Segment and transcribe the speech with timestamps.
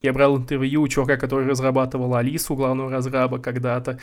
[0.00, 3.98] Я брал интервью у чувака, который разрабатывал Алису, главного разраба когда-то.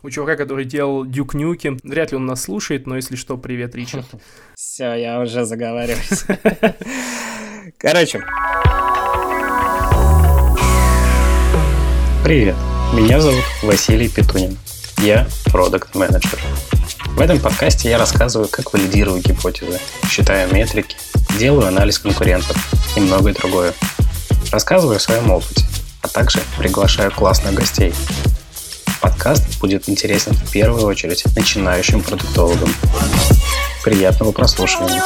[0.00, 1.76] У чувака, который делал Дюк Нюки.
[1.82, 4.06] Вряд ли он нас слушает, но если что, привет, Ричард.
[4.54, 6.24] Все, я уже заговариваюсь.
[7.78, 8.20] Короче.
[12.22, 12.54] Привет,
[12.94, 14.56] меня зовут Василий Петунин.
[14.98, 16.38] Я продукт менеджер
[17.16, 20.96] В этом подкасте я рассказываю, как валидирую гипотезы, считаю метрики,
[21.40, 22.56] делаю анализ конкурентов
[22.96, 23.74] и многое другое.
[24.52, 25.64] Рассказываю о своем опыте,
[26.02, 27.92] а также приглашаю классных гостей.
[29.00, 32.68] Подкаст будет интересен в первую очередь начинающим продуктологам.
[33.84, 35.00] Приятного прослушивания.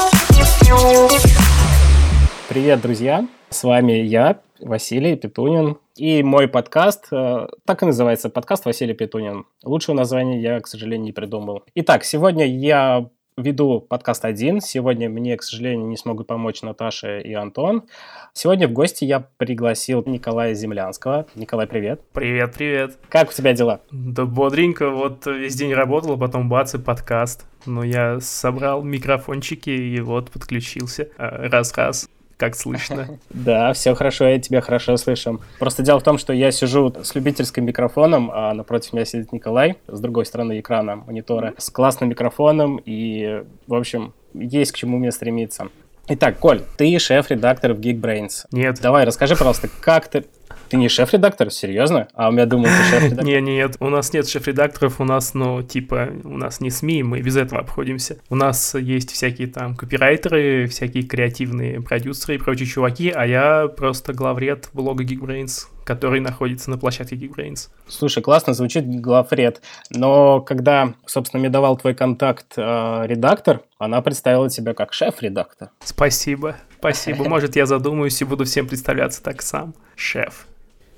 [2.48, 3.28] Привет, друзья!
[3.50, 9.44] С вами я, Василий Петунин, и мой подкаст, э, так и называется, подкаст Василий Петунин.
[9.62, 11.64] Лучшего названия я, к сожалению, не придумал.
[11.74, 14.60] Итак, сегодня я веду подкаст один.
[14.60, 17.84] Сегодня мне, к сожалению, не смогут помочь Наташа и Антон.
[18.32, 21.26] Сегодня в гости я пригласил Николая Землянского.
[21.34, 22.00] Николай, привет.
[22.12, 22.98] Привет, привет.
[23.08, 23.80] Как у тебя дела?
[23.90, 27.46] Да бодренько, вот весь день работал, потом бац и подкаст.
[27.66, 33.18] Но я собрал микрофончики и вот подключился раз-раз как слышно.
[33.30, 35.40] Да, все хорошо, я тебя хорошо слышу.
[35.58, 39.76] Просто дело в том, что я сижу с любительским микрофоном, а напротив меня сидит Николай
[39.86, 45.12] с другой стороны экрана монитора с классным микрофоном, и, в общем, есть к чему мне
[45.12, 45.68] стремиться.
[46.06, 48.46] Итак, Коль, ты шеф-редактор в Geekbrains.
[48.52, 48.78] Нет.
[48.82, 50.26] Давай, расскажи, пожалуйста, как ты...
[50.68, 51.50] Ты не шеф-редактор?
[51.50, 52.08] Серьезно?
[52.14, 53.24] А у меня думал, ты шеф-редактор.
[53.24, 57.20] Не, нет, у нас нет шеф-редакторов, у нас, ну, типа, у нас не СМИ, мы
[57.20, 58.18] без этого обходимся.
[58.28, 64.12] У нас есть всякие там копирайтеры, всякие креативные продюсеры и прочие чуваки, а я просто
[64.12, 67.68] главред блога Geekbrains, который находится на площадке Geekbrains.
[67.86, 74.48] Слушай, классно звучит главред, но когда, собственно, мне давал твой контакт э, редактор, она представила
[74.48, 75.70] тебя как шеф-редактор.
[75.84, 77.24] Спасибо, спасибо.
[77.28, 79.74] Может, я задумаюсь и буду всем представляться так сам.
[79.94, 80.46] Шеф.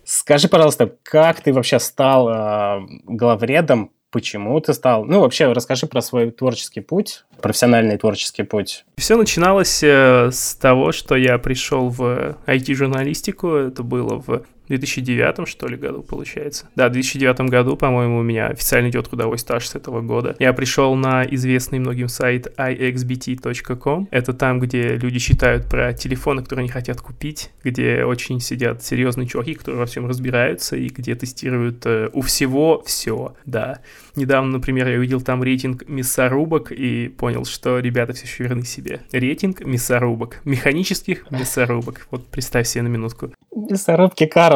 [0.04, 3.90] Скажи, пожалуйста, как ты вообще стал э, главредом?
[4.10, 5.04] Почему ты стал?
[5.04, 8.84] Ну, вообще, расскажи про свой творческий путь, профессиональный творческий путь.
[8.96, 13.56] Все начиналось э, с того, что я пришел в IT-журналистику.
[13.56, 16.68] Это было в 2009 что ли году получается.
[16.76, 20.36] Да, в 2009 году, по-моему, у меня официально идет трудовой стаж с этого года.
[20.38, 24.08] Я пришел на известный многим сайт ixbt.com.
[24.10, 29.26] Это там, где люди читают про телефоны, которые они хотят купить, где очень сидят серьезные
[29.26, 33.80] чуваки, которые во всем разбираются и где тестируют э, у всего все, да.
[34.14, 39.00] Недавно, например, я увидел там рейтинг мясорубок и понял, что ребята все еще верны себе.
[39.12, 40.40] Рейтинг мясорубок.
[40.44, 42.06] Механических мясорубок.
[42.10, 43.32] Вот представь себе на минутку.
[43.54, 44.55] Мясорубки Карл.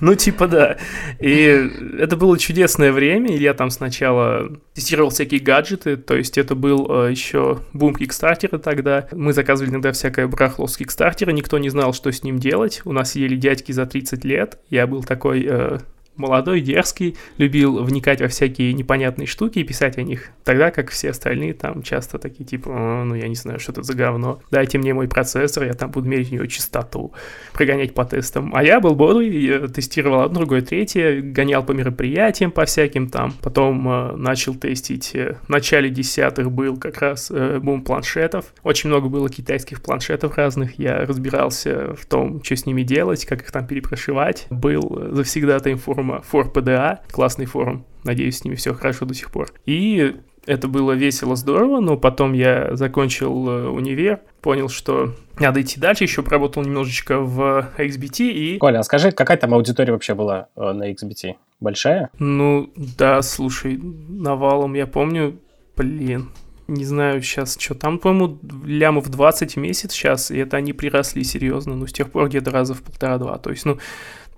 [0.00, 0.76] Ну, типа, да.
[1.18, 6.86] И это было чудесное время, я там сначала тестировал всякие гаджеты, то есть это был
[6.88, 9.08] э, еще бум Кикстартера тогда.
[9.12, 12.82] Мы заказывали иногда всякое брахло с Кикстартера, никто не знал, что с ним делать.
[12.84, 15.78] У нас сидели дядьки за 30 лет, я был такой э,
[16.18, 20.30] молодой, дерзкий, любил вникать во всякие непонятные штуки и писать о них.
[20.44, 23.94] Тогда, как все остальные, там часто такие типа, ну я не знаю, что это за
[23.94, 24.40] говно.
[24.50, 27.12] Дайте мне мой процессор, я там буду мерить у него частоту,
[27.52, 28.54] прогонять по тестам.
[28.54, 33.34] А я был бодрый, тестировал одно, другое, третье, гонял по мероприятиям, по всяким там.
[33.42, 35.14] Потом э, начал тестить.
[35.14, 38.46] Э, в начале десятых был как раз э, бум планшетов.
[38.62, 40.78] Очень много было китайских планшетов разных.
[40.78, 44.46] Я разбирался в том, что с ними делать, как их там перепрошивать.
[44.50, 49.52] Был завсегда-то форум форума ForPDA, классный форум, надеюсь, с ними все хорошо до сих пор.
[49.66, 55.78] И это было весело, здорово, но потом я закончил э, универ, понял, что надо идти
[55.78, 58.58] дальше, еще поработал немножечко в XBT и...
[58.58, 61.34] Коля, а скажи, какая там аудитория вообще была э, на XBT?
[61.60, 62.10] Большая?
[62.18, 65.38] Ну, да, слушай, навалом, я помню,
[65.76, 66.30] блин,
[66.66, 71.24] не знаю сейчас, что там, по-моему, лямов 20 в месяц сейчас, и это они приросли
[71.24, 73.78] серьезно, но с тех пор где-то раза в полтора-два, то есть, ну,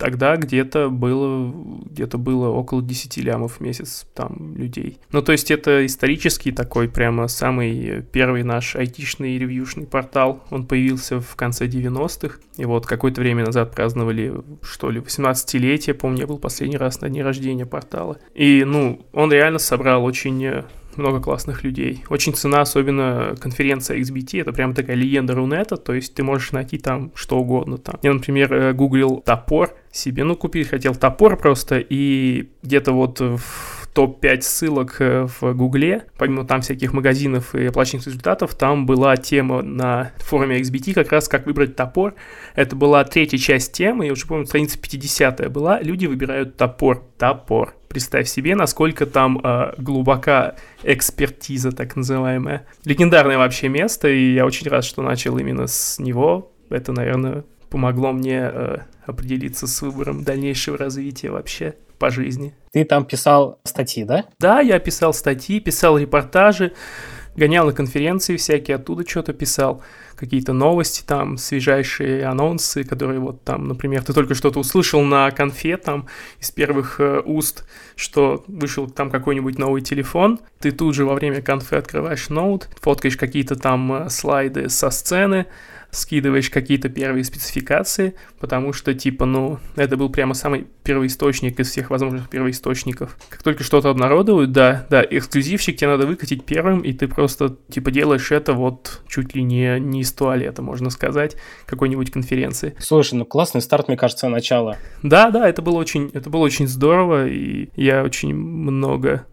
[0.00, 1.52] Тогда где-то было,
[1.90, 4.98] где-то было около 10 лямов в месяц там людей.
[5.12, 10.42] Ну, то есть это исторический такой прямо самый первый наш айтишный ревьюшный портал.
[10.48, 12.38] Он появился в конце 90-х.
[12.56, 15.92] И вот какое-то время назад праздновали, что ли, 18-летие.
[15.92, 18.16] Помню, я был последний раз на дне рождения портала.
[18.34, 20.64] И, ну, он реально собрал очень
[21.00, 22.04] много классных людей.
[22.08, 26.78] Очень цена, особенно конференция XBT, это прям такая легенда Рунета, то есть ты можешь найти
[26.78, 27.96] там что угодно там.
[28.02, 33.79] Я, например, э, гуглил топор себе, ну, купить хотел топор просто, и где-то вот в
[34.00, 39.60] топ-5 ссылок э, в Гугле, помимо там всяких магазинов и оплаченных результатов, там была тема
[39.60, 42.14] на форуме XBT, как раз как выбрать топор.
[42.54, 47.74] Это была третья часть темы, я уже помню, страница 50 была, люди выбирают топор, топор.
[47.88, 52.66] Представь себе, насколько там э, глубока экспертиза, так называемая.
[52.86, 56.52] Легендарное вообще место, и я очень рад, что начал именно с него.
[56.70, 62.52] Это, наверное, помогло мне э, определиться с выбором дальнейшего развития вообще по жизни.
[62.72, 64.24] Ты там писал статьи, да?
[64.40, 66.72] Да, я писал статьи, писал репортажи,
[67.36, 69.82] гонял на конференции всякие, оттуда что-то писал
[70.16, 75.76] какие-то новости там, свежайшие анонсы, которые вот там, например, ты только что-то услышал на конфе
[75.76, 76.06] там
[76.40, 77.64] из первых э, уст,
[77.96, 83.16] что вышел там какой-нибудь новый телефон, ты тут же во время конфы открываешь ноут, фоткаешь
[83.16, 85.46] какие-то там э, слайды со сцены,
[85.90, 91.90] скидываешь какие-то первые спецификации, потому что, типа, ну, это был прямо самый первоисточник из всех
[91.90, 93.16] возможных первоисточников.
[93.28, 97.90] Как только что-то обнародуют, да, да, эксклюзивчик тебе надо выкатить первым, и ты просто, типа,
[97.90, 102.74] делаешь это вот чуть ли не, не из туалета, можно сказать, какой-нибудь конференции.
[102.78, 104.76] Слушай, ну классный старт, мне кажется, начало.
[105.02, 109.26] Да, да, это было очень, это было очень здорово, и я очень много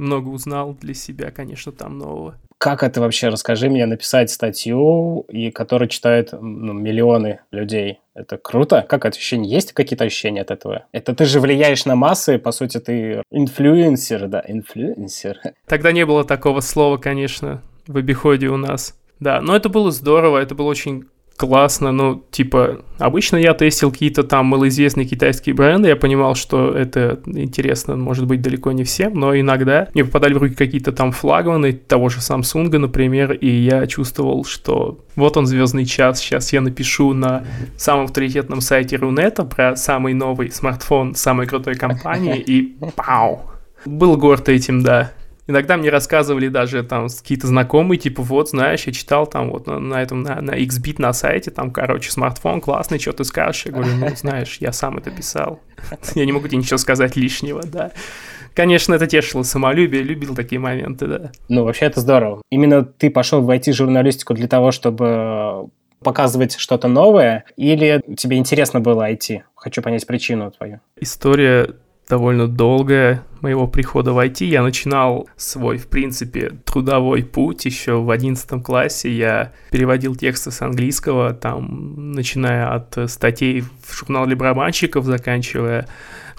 [0.00, 2.34] много узнал для себя, конечно, там нового.
[2.60, 3.28] Как это вообще?
[3.28, 8.00] Расскажи мне написать статью, и которую читают ну, миллионы людей.
[8.14, 8.84] Это круто?
[8.86, 9.50] Как ощущение?
[9.50, 10.84] Есть какие-то ощущения от этого?
[10.92, 15.40] Это ты же влияешь на массы, по сути, ты инфлюенсер, да, инфлюенсер.
[15.66, 18.94] Тогда не было такого слова, конечно, в обиходе у нас.
[19.20, 21.06] Да, но это было здорово, это было очень
[21.40, 27.18] классно, ну, типа, обычно я тестил какие-то там малоизвестные китайские бренды, я понимал, что это
[27.24, 31.72] интересно, может быть, далеко не всем, но иногда мне попадали в руки какие-то там флагманы
[31.72, 37.14] того же Samsung, например, и я чувствовал, что вот он звездный час, сейчас я напишу
[37.14, 37.44] на
[37.78, 43.46] самом авторитетном сайте Рунета про самый новый смартфон самой крутой компании, и пау!
[43.86, 45.12] Был горд этим, да.
[45.50, 49.80] Иногда мне рассказывали даже там какие-то знакомые, типа, вот, знаешь, я читал там вот на,
[49.80, 53.66] на этом, на, на XBit на сайте, там, короче, смартфон классный, что ты скажешь?
[53.66, 55.60] Я говорю, ну, знаешь, я сам это писал.
[56.14, 57.90] Я не могу тебе ничего сказать лишнего, да.
[58.54, 61.32] Конечно, это тешило самолюбие, любил такие моменты, да.
[61.48, 62.42] Ну, вообще это здорово.
[62.50, 65.68] Именно ты пошел в IT-журналистику для того, чтобы
[66.04, 69.42] показывать что-то новое, или тебе интересно было IT?
[69.56, 70.78] Хочу понять причину твою.
[71.00, 71.74] История
[72.10, 74.44] довольно долгая моего прихода в IT.
[74.44, 79.10] Я начинал свой, в принципе, трудовой путь еще в 11 классе.
[79.10, 85.86] Я переводил тексты с английского, там, начиная от статей в журнал для барабанщиков, заканчивая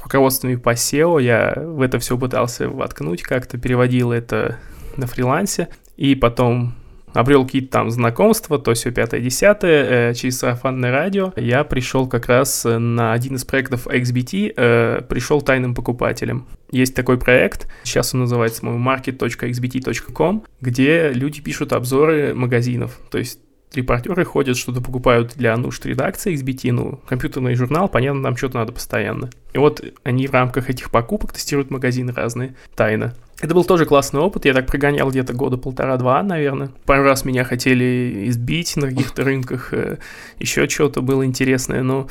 [0.03, 1.23] руководствами по SEO.
[1.23, 4.59] Я в это все пытался воткнуть как-то, переводил это
[4.97, 5.69] на фрилансе.
[5.95, 6.75] И потом
[7.13, 11.33] обрел какие-то там знакомства, то все пятое, десятое, э, через сарафанное радио.
[11.35, 16.47] Я пришел как раз на один из проектов XBT, э, пришел тайным покупателем.
[16.71, 23.39] Есть такой проект, сейчас он называется market.xbt.com, где люди пишут обзоры магазинов, то есть
[23.73, 28.71] репортеры ходят, что-то покупают для нужд редакции XBT, ну, компьютерный журнал, понятно, нам что-то надо
[28.71, 29.29] постоянно.
[29.53, 33.15] И вот они в рамках этих покупок тестируют магазины разные, тайно.
[33.41, 36.69] Это был тоже классный опыт, я так прогонял где-то года полтора-два, наверное.
[36.85, 39.97] Пару раз меня хотели избить на каких-то рынках, э,
[40.38, 42.07] еще что-то было интересное, но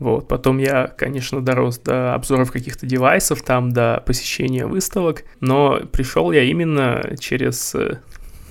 [0.00, 0.26] вот.
[0.26, 6.42] Потом я, конечно, дорос до обзоров каких-то девайсов, там, до посещения выставок, но пришел я
[6.42, 8.00] именно через, э,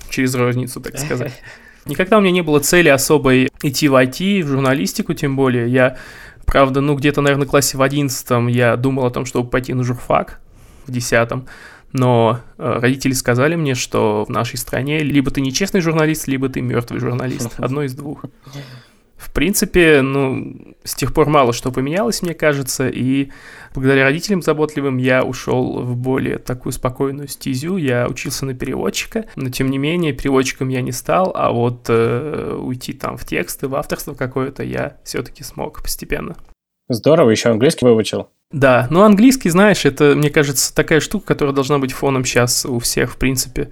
[0.08, 1.34] через розницу, так сказать.
[1.84, 5.68] Никогда у меня не было цели особой идти в IT, в журналистику тем более.
[5.68, 5.98] Я,
[6.46, 9.84] правда, ну где-то, наверное, в классе в одиннадцатом я думал о том, чтобы пойти на
[9.84, 10.40] журфак
[10.86, 11.46] в десятом.
[11.92, 16.60] Но э, родители сказали мне, что в нашей стране либо ты нечестный журналист, либо ты
[16.60, 17.54] мертвый журналист.
[17.58, 18.24] Одно из двух.
[19.22, 23.28] В принципе, ну, с тех пор мало что поменялось, мне кажется, и
[23.72, 27.76] благодаря родителям заботливым я ушел в более такую спокойную стезю.
[27.76, 32.58] Я учился на переводчика, но тем не менее переводчиком я не стал, а вот э,
[32.60, 36.34] уйти там в тексты, в авторство какое-то я все-таки смог постепенно.
[36.88, 38.28] Здорово, еще английский выучил.
[38.52, 42.78] Да, но английский, знаешь, это, мне кажется, такая штука, которая должна быть фоном сейчас у
[42.78, 43.70] всех, в принципе.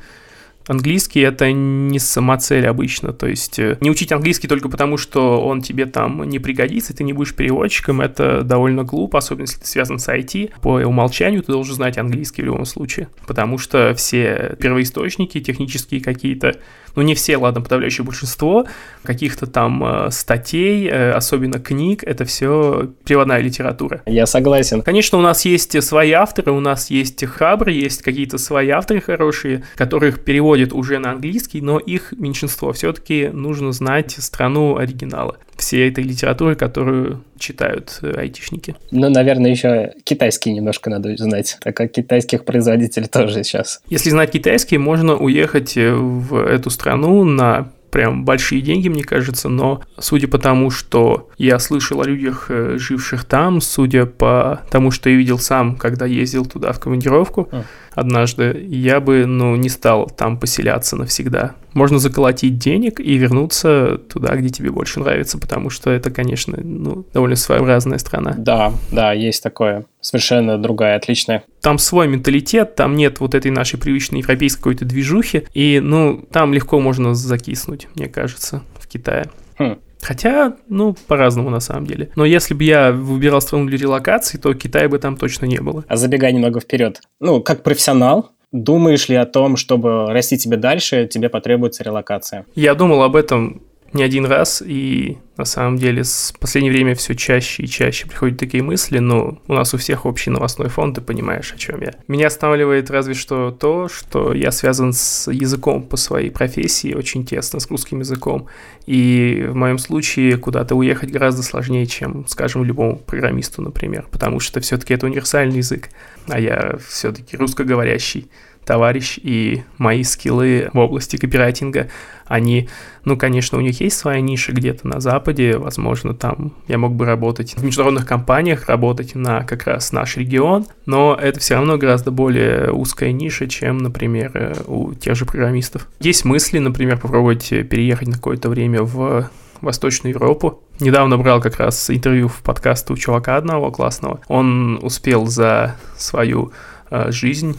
[0.67, 5.63] Английский это не самоцель обычно, то есть э, не учить английский только потому, что он
[5.63, 9.99] тебе там не пригодится, ты не будешь переводчиком, это довольно глупо, особенно если ты связан
[9.99, 10.53] с IT.
[10.63, 16.57] По умолчанию ты должен знать английский в любом случае, потому что все первоисточники технические какие-то
[16.97, 18.66] ну не все, ладно, подавляющее большинство,
[19.02, 24.02] каких-то там э, статей, э, особенно книг, это все переводная литература.
[24.06, 24.82] Я согласен.
[24.82, 29.64] Конечно, у нас есть свои авторы, у нас есть хабры, есть какие-то свои авторы хорошие,
[29.76, 32.73] которых переводят уже на английский, но их меньшинство.
[32.73, 38.76] Все-таки нужно знать страну оригинала всей этой литературы, которую читают э, айтишники.
[38.90, 43.83] Ну, наверное, еще китайский немножко надо знать, так как китайских производителей тоже сейчас.
[43.88, 49.49] Если знать китайский, можно уехать э, в эту страну на прям большие деньги, мне кажется,
[49.49, 54.90] но судя по тому, что я слышал о людях, э, живших там, судя по тому,
[54.90, 57.64] что я видел сам, когда ездил туда в командировку, mm.
[58.00, 61.54] Однажды, я бы, ну, не стал там поселяться навсегда.
[61.75, 67.07] Можно заколотить денег и вернуться туда, где тебе больше нравится, потому что это, конечно, ну,
[67.12, 68.35] довольно своеобразная страна.
[68.37, 69.85] Да, да, есть такое.
[70.00, 71.45] Совершенно другая, отличная.
[71.61, 76.54] Там свой менталитет, там нет вот этой нашей привычной европейской какой-то движухи, и, ну, там
[76.54, 79.26] легко можно закиснуть, мне кажется, в Китае.
[79.59, 79.76] Хм.
[80.02, 82.11] Хотя, ну, по-разному на самом деле.
[82.16, 85.85] Но если бы я выбирал страну для релокации, то Китая бы там точно не было.
[85.88, 87.00] А забегай немного вперед.
[87.21, 92.47] Ну, как профессионал, думаешь ли о том, чтобы расти тебе дальше, тебе потребуется релокация?
[92.54, 97.14] Я думал об этом не один раз, и на самом деле с последнее время все
[97.14, 101.00] чаще и чаще приходят такие мысли, но у нас у всех общий новостной фон, ты
[101.00, 101.94] понимаешь, о чем я.
[102.06, 107.59] Меня останавливает разве что то, что я связан с языком по своей профессии очень тесно,
[107.59, 108.47] с русским языком,
[108.87, 114.61] и в моем случае куда-то уехать гораздо сложнее, чем, скажем, любому программисту, например, потому что
[114.61, 115.88] все-таки это универсальный язык,
[116.28, 118.30] а я все-таки русскоговорящий
[118.64, 121.88] товарищ, и мои скиллы в области копирайтинга,
[122.31, 122.69] они,
[123.05, 127.05] ну, конечно, у них есть своя ниша где-то на Западе, возможно, там я мог бы
[127.05, 132.13] работать в международных компаниях, работать на как раз наш регион, но это все равно гораздо
[132.13, 135.89] более узкая ниша, чем, например, у тех же программистов.
[135.99, 139.29] Есть мысли, например, попробовать переехать на какое-то время в
[139.61, 140.63] Восточную Европу.
[140.79, 144.21] Недавно брал как раз интервью в подкаст у чувака одного классного.
[144.29, 146.53] Он успел за свою
[146.91, 147.59] э, жизнь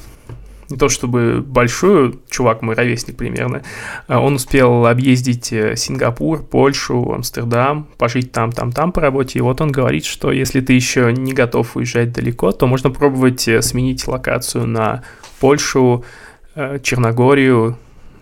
[0.72, 3.62] не то чтобы большую, чувак мой ровесник примерно,
[4.08, 9.42] а он успел объездить э, Сингапур, Польшу, Амстердам, пожить там, там, там по работе, и
[9.42, 13.62] вот он говорит, что если ты еще не готов уезжать далеко, то можно пробовать э,
[13.62, 15.04] сменить локацию на
[15.40, 16.04] Польшу,
[16.56, 17.78] э, Черногорию,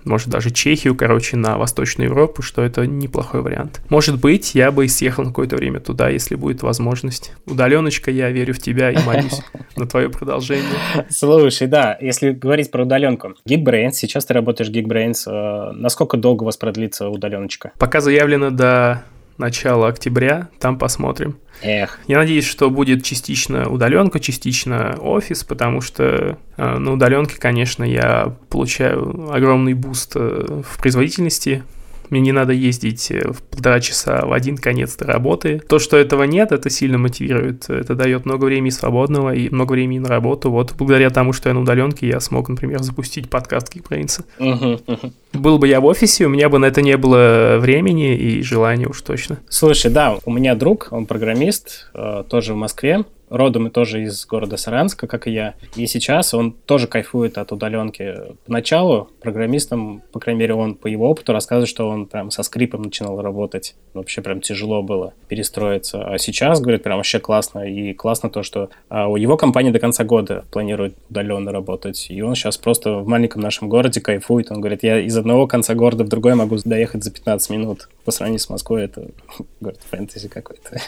[0.09, 3.81] может даже Чехию, короче, на Восточную Европу, что это неплохой вариант.
[3.89, 7.33] Может быть, я бы съехал на какое-то время туда, если будет возможность.
[7.45, 9.41] Удаленочка, я верю в тебя и молюсь
[9.77, 10.65] на твое продолжение.
[11.09, 13.35] Слушай, да, если говорить про удаленку.
[13.47, 17.71] Geekbrains, сейчас ты работаешь Geekbrains, э, насколько долго у вас продлится удаленочка?
[17.77, 19.03] Пока заявлено до
[19.39, 21.37] начала октября, там посмотрим.
[21.61, 21.99] Эх.
[22.07, 28.35] Я надеюсь, что будет частично удаленка, частично офис, потому что э, на удаленке, конечно, я
[28.49, 31.63] получаю огромный буст э, в производительности,
[32.09, 35.61] мне не надо ездить э, в полтора часа в один конец до работы.
[35.67, 37.69] То, что этого нет, это сильно мотивирует.
[37.69, 40.51] Это дает много времени свободного и много времени на работу.
[40.51, 44.23] Вот благодаря тому, что я на удаленке, я смог, например, запустить подкаст Geekbrains.
[44.39, 45.11] Uh-huh, uh-huh.
[45.33, 48.87] Был бы я в офисе, у меня бы на это не было времени и желания
[48.87, 49.39] уж точно.
[49.49, 54.25] Слушай, да, у меня друг, он программист, э, тоже в Москве родом и тоже из
[54.25, 55.55] города Саранска, как и я.
[55.75, 58.15] И сейчас он тоже кайфует от удаленки.
[58.45, 62.83] Поначалу программистом, по крайней мере, он по его опыту рассказывает, что он прям со скрипом
[62.83, 63.75] начинал работать.
[63.93, 66.03] Вообще прям тяжело было перестроиться.
[66.03, 67.59] А сейчас, говорит, прям вообще классно.
[67.59, 72.07] И классно то, что а, у его компании до конца года планирует удаленно работать.
[72.09, 74.51] И он сейчас просто в маленьком нашем городе кайфует.
[74.51, 77.89] Он говорит, я из одного конца города в другой могу доехать за 15 минут.
[78.05, 79.07] По сравнению с Москвой это,
[79.59, 80.81] говорит, фэнтези какой-то.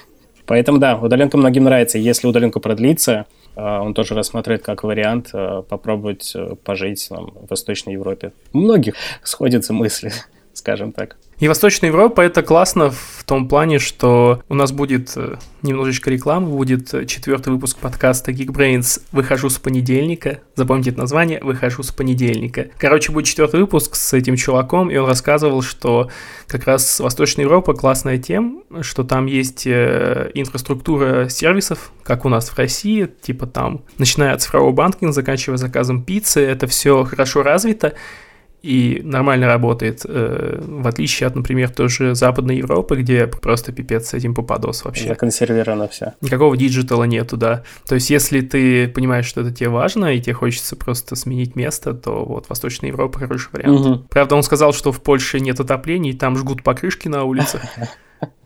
[0.45, 1.97] Поэтому да, удаленка многим нравится.
[1.97, 7.49] Если удаленка продлится, э, он тоже рассматривает как вариант э, попробовать э, пожить там, в
[7.49, 8.33] Восточной Европе.
[8.53, 10.11] У многих сходятся мысли,
[10.61, 11.17] скажем так.
[11.39, 16.55] И Восточная Европа это классно в том плане, что у нас будет э, немножечко рекламы,
[16.55, 20.41] будет э, четвертый выпуск подкаста Geekbrains «Выхожу с понедельника».
[20.53, 22.67] Запомните название «Выхожу с понедельника».
[22.77, 26.11] Короче, будет четвертый выпуск с этим чуваком, и он рассказывал, что
[26.45, 32.49] как раз Восточная Европа классная тем, что там есть э, инфраструктура сервисов, как у нас
[32.49, 37.95] в России, типа там, начиная от цифрового банкинга, заканчивая заказом пиццы, это все хорошо развито,
[38.61, 44.13] и нормально работает, э, в отличие от, например, тоже Западной Европы, где просто пипец с
[44.13, 45.07] этим попадос вообще.
[45.07, 46.13] Законсервировано все.
[46.21, 47.63] Никакого digital а нету, да.
[47.87, 51.93] То есть, если ты понимаешь, что это тебе важно, и тебе хочется просто сменить место,
[51.93, 53.79] то вот Восточная Европа хороший вариант.
[53.79, 54.05] Угу.
[54.09, 57.61] Правда, он сказал, что в Польше нет отопления, и там жгут покрышки на улицах.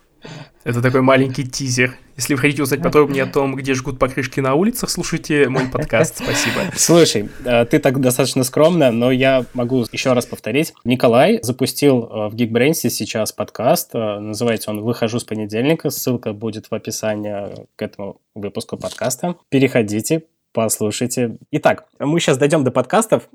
[0.64, 1.96] Это такой маленький тизер.
[2.18, 6.24] Если вы хотите узнать подробнее о том, где жгут покрышки на улицах, слушайте мой подкаст.
[6.24, 6.62] Спасибо.
[6.76, 10.74] Слушай, э, ты так достаточно скромно, но я могу еще раз повторить.
[10.84, 13.92] Николай запустил э, в Geekbrains сейчас подкаст.
[13.94, 15.92] Э, называется он «Выхожу с понедельника».
[15.92, 19.36] Ссылка будет в описании к этому выпуску подкаста.
[19.50, 21.38] Переходите, послушайте.
[21.52, 23.30] Итак, мы сейчас дойдем до подкастов.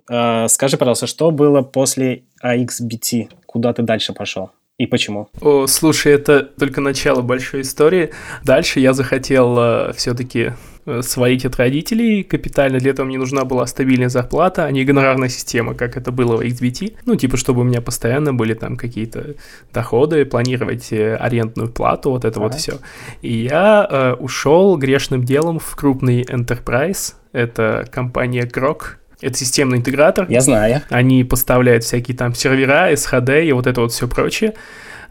[0.48, 3.28] Скажи, пожалуйста, что было после AXBT?
[3.46, 4.50] Куда ты дальше пошел?
[4.80, 5.28] И почему?
[5.42, 8.12] О, слушай, это только начало большой истории.
[8.44, 10.52] Дальше я захотел э, все-таки
[10.86, 12.78] э, свалить от родителей капитально.
[12.78, 16.40] Для этого мне нужна была стабильная зарплата, а не гонорарная система, как это было в
[16.40, 16.94] XBT.
[17.04, 19.34] Ну, типа, чтобы у меня постоянно были там какие-то
[19.70, 22.48] доходы, планировать э, арендную плату, вот это ага.
[22.48, 22.78] вот все.
[23.20, 27.16] И я э, ушел грешным делом в крупный enterprise.
[27.32, 30.26] Это компания Grok Это системный интегратор.
[30.28, 30.82] Я знаю.
[30.88, 34.54] Они поставляют всякие там сервера, SHD и вот это вот все прочее.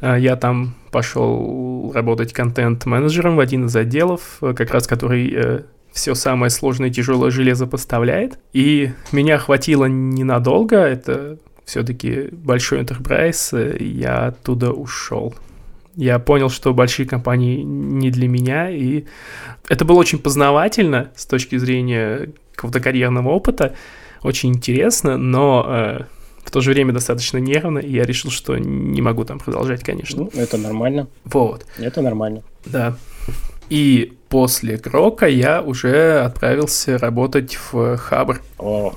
[0.02, 5.62] Э, я там пошел работать контент-менеджером в один из отделов, э, как раз который э,
[5.92, 8.40] все самое сложное и тяжелое железо поставляет.
[8.54, 15.36] И меня хватило ненадолго, это все-таки большой enterprise, я оттуда ушел.
[15.96, 19.06] Я понял, что большие компании не для меня, и
[19.68, 23.76] это было очень познавательно с точки зрения какого-то карьерного опыта,
[24.22, 26.04] очень интересно, но э,
[26.44, 30.24] в то же время достаточно нервно, и я решил, что не могу там продолжать, конечно.
[30.24, 31.08] Ну, это нормально.
[31.26, 31.66] Вот.
[31.78, 32.44] Это нормально.
[32.66, 32.98] Да.
[33.70, 38.42] И после Грока я уже отправился работать в Хабр.
[38.58, 38.96] О.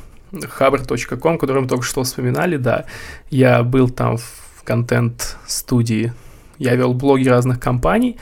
[0.48, 2.86] Хабр.ком, который мы только что вспоминали, да.
[3.28, 6.12] Я был там в контент-студии.
[6.58, 8.16] Я вел блоги разных компаний.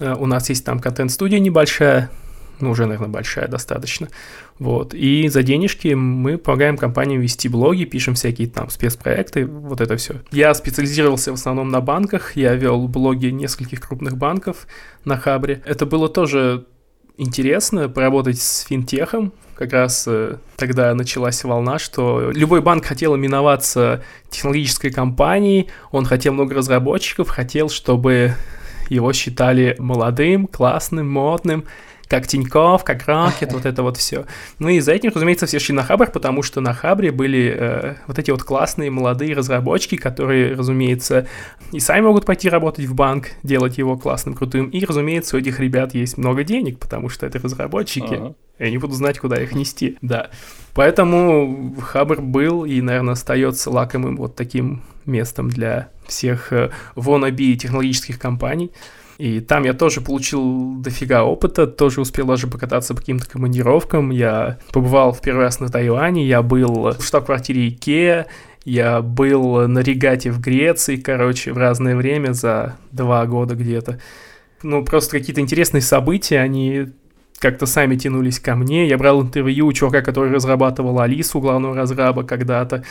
[0.00, 2.10] Э, у нас есть там контент-студия небольшая,
[2.62, 4.08] ну, уже, наверное, большая достаточно.
[4.58, 4.94] Вот.
[4.94, 10.14] И за денежки мы помогаем компаниям вести блоги, пишем всякие там спецпроекты, вот это все.
[10.30, 14.66] Я специализировался в основном на банках, я вел блоги нескольких крупных банков
[15.04, 15.62] на Хабре.
[15.66, 16.66] Это было тоже
[17.18, 19.32] интересно поработать с финтехом.
[19.54, 26.32] Как раз э, тогда началась волна, что любой банк хотел именоваться технологической компанией, он хотел
[26.32, 28.34] много разработчиков, хотел, чтобы
[28.88, 31.64] его считали молодым, классным, модным
[32.12, 34.26] как Тиньков, как Рокет, вот это вот все.
[34.58, 37.94] Ну и за этим, разумеется, все шли на Хабр, потому что на Хабре были э,
[38.06, 41.26] вот эти вот классные молодые разработчики, которые, разумеется,
[41.72, 44.68] и сами могут пойти работать в банк, делать его классным, крутым.
[44.68, 48.12] И, разумеется, у этих ребят есть много денег, потому что это разработчики.
[48.12, 48.34] Ага.
[48.58, 49.96] И они будут знать, куда их нести.
[50.02, 50.28] Да.
[50.74, 58.18] Поэтому Хабр был и, наверное, остается лакомым вот таким местом для всех э, wannabe технологических
[58.18, 58.70] компаний.
[59.22, 64.10] И там я тоже получил дофига опыта, тоже успел даже покататься по каким-то командировкам.
[64.10, 68.26] Я побывал в первый раз на Тайване, я был в штаб-квартире Икеа,
[68.64, 74.00] я был на регате в Греции, короче, в разное время, за два года где-то.
[74.64, 76.88] Ну, просто какие-то интересные события, они
[77.38, 78.86] как-то сами тянулись ко мне.
[78.86, 82.84] Я брал интервью у чувака, который разрабатывал Алису, главного разраба когда-то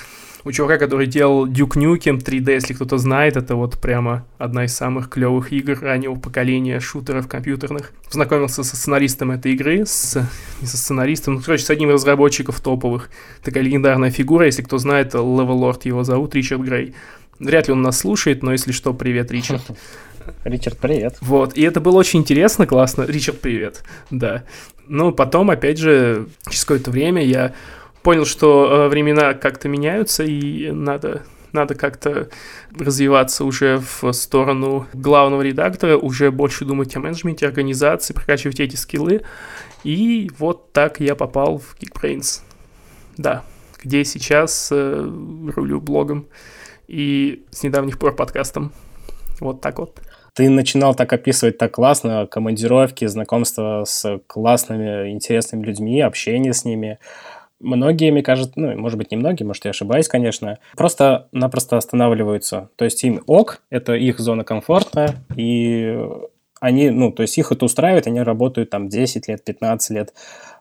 [0.43, 4.75] у чувака, который делал Duke Nukem 3D, если кто-то знает, это вот прямо одна из
[4.75, 7.91] самых клевых игр раннего поколения шутеров компьютерных.
[8.05, 10.17] Познакомился со сценаристом этой игры, с,
[10.61, 13.09] не со сценаристом, ну, короче, с одним из разработчиков топовых.
[13.43, 16.95] Такая легендарная фигура, если кто знает, Level Lord его зовут, Ричард Грей.
[17.39, 19.63] Вряд ли он нас слушает, но если что, привет, Ричард.
[20.43, 21.17] Ричард, привет.
[21.21, 23.03] Вот, и это было очень интересно, классно.
[23.03, 24.43] Ричард, привет, да.
[24.87, 27.53] Но потом, опять же, через какое-то время я
[28.03, 32.29] понял, что э, времена как-то меняются, и надо надо как-то
[32.77, 39.21] развиваться уже в сторону главного редактора, уже больше думать о менеджменте, организации, прокачивать эти скиллы.
[39.83, 42.41] И вот так я попал в Geekbrains.
[43.17, 43.43] Да,
[43.83, 45.11] где сейчас э,
[45.55, 46.27] рулю блогом
[46.87, 48.71] и с недавних пор подкастом.
[49.39, 49.99] Вот так вот.
[50.41, 56.97] Ты начинал так описывать так классно командировки, знакомства с классными, интересными людьми, общение с ними.
[57.59, 62.69] Многие, мне кажется, ну, может быть, не многие, может, я ошибаюсь, конечно, просто-напросто останавливаются.
[62.75, 65.95] То есть им ок, это их зона комфорта, и
[66.59, 70.15] они, ну, то есть их это устраивает, они работают там 10 лет, 15 лет.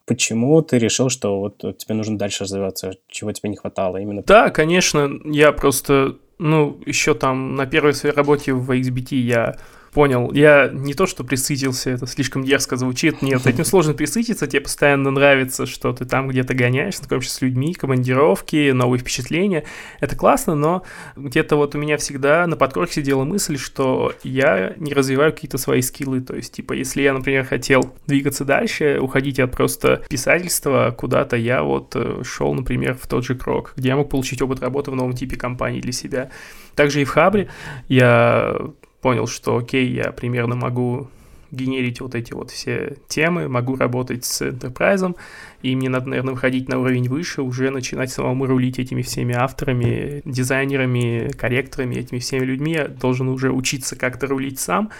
[0.05, 2.97] Почему ты решил, что вот тебе нужно дальше развиваться?
[3.09, 4.23] Чего тебе не хватало именно?
[4.27, 9.57] Да, конечно, я просто, ну, еще там на первой своей работе в XBT я
[9.92, 10.33] Понял.
[10.33, 13.22] Я не то, что присытился, это слишком дерзко звучит.
[13.22, 17.74] Нет, этим сложно присытиться, тебе постоянно нравится, что ты там где-то гоняешь, знакомишься с людьми,
[17.74, 19.64] командировки, новые впечатления.
[19.98, 20.85] Это классно, но
[21.16, 25.83] где-то вот у меня всегда на подкорке сидела мысль, что я не развиваю какие-то свои
[25.83, 26.20] скиллы.
[26.20, 31.64] То есть, типа, если я, например, хотел двигаться дальше, уходить от просто писательства куда-то, я
[31.64, 34.94] вот э, шел, например, в тот же крок, где я мог получить опыт работы в
[34.94, 36.31] новом типе компании для себя.
[36.76, 37.48] Также и в Хабре
[37.88, 38.57] я
[39.01, 41.09] понял, что окей, я примерно могу
[41.51, 45.17] генерить вот эти вот все темы, могу работать с enterprise,
[45.63, 50.23] и мне надо, наверное, выходить на уровень выше, уже начинать самому рулить этими всеми авторами,
[50.25, 52.73] дизайнерами, корректорами, этими всеми людьми.
[52.73, 54.91] Я должен уже учиться как-то рулить сам,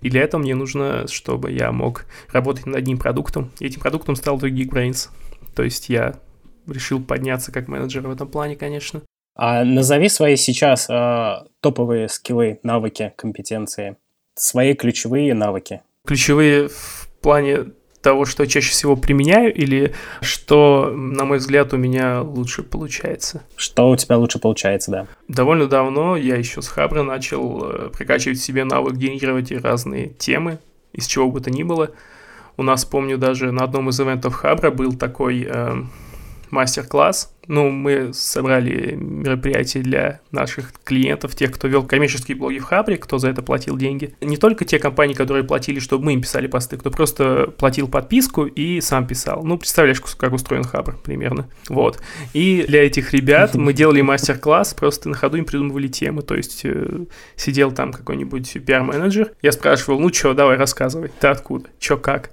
[0.00, 3.50] и для этого мне нужно, чтобы я мог работать над одним продуктом.
[3.60, 5.10] И этим продуктом стал Geekbrains.
[5.54, 6.18] То есть я
[6.66, 9.02] решил подняться как менеджер в этом плане, конечно.
[9.34, 13.96] А назови свои сейчас э, топовые скиллы, навыки, компетенции,
[14.34, 15.82] свои ключевые навыки.
[16.04, 22.22] Ключевые в плане того, что чаще всего применяю, или что, на мой взгляд, у меня
[22.22, 23.42] лучше получается?
[23.56, 25.06] Что у тебя лучше получается, да.
[25.28, 30.58] Довольно давно я еще с Хабра начал э, прокачивать себе навык генерировать разные темы,
[30.92, 31.90] из чего бы то ни было.
[32.56, 35.74] У нас, помню, даже на одном из ивентов Хабра был такой э,
[36.50, 37.34] мастер-класс.
[37.46, 43.18] Ну, мы собрали мероприятие для наших клиентов, тех, кто вел коммерческие блоги в Хабре, кто
[43.18, 44.14] за это платил деньги.
[44.20, 48.44] Не только те компании, которые платили, чтобы мы им писали посты, кто просто платил подписку
[48.44, 49.42] и сам писал.
[49.42, 51.48] Ну, представляешь, как устроен Хабр примерно.
[51.68, 52.00] Вот.
[52.34, 56.22] И для этих ребят мы делали мастер-класс, просто на ходу им придумывали темы.
[56.22, 61.68] То есть э, сидел там какой-нибудь пиар-менеджер, я спрашивал, ну что, давай рассказывай, ты откуда,
[61.80, 62.30] что как.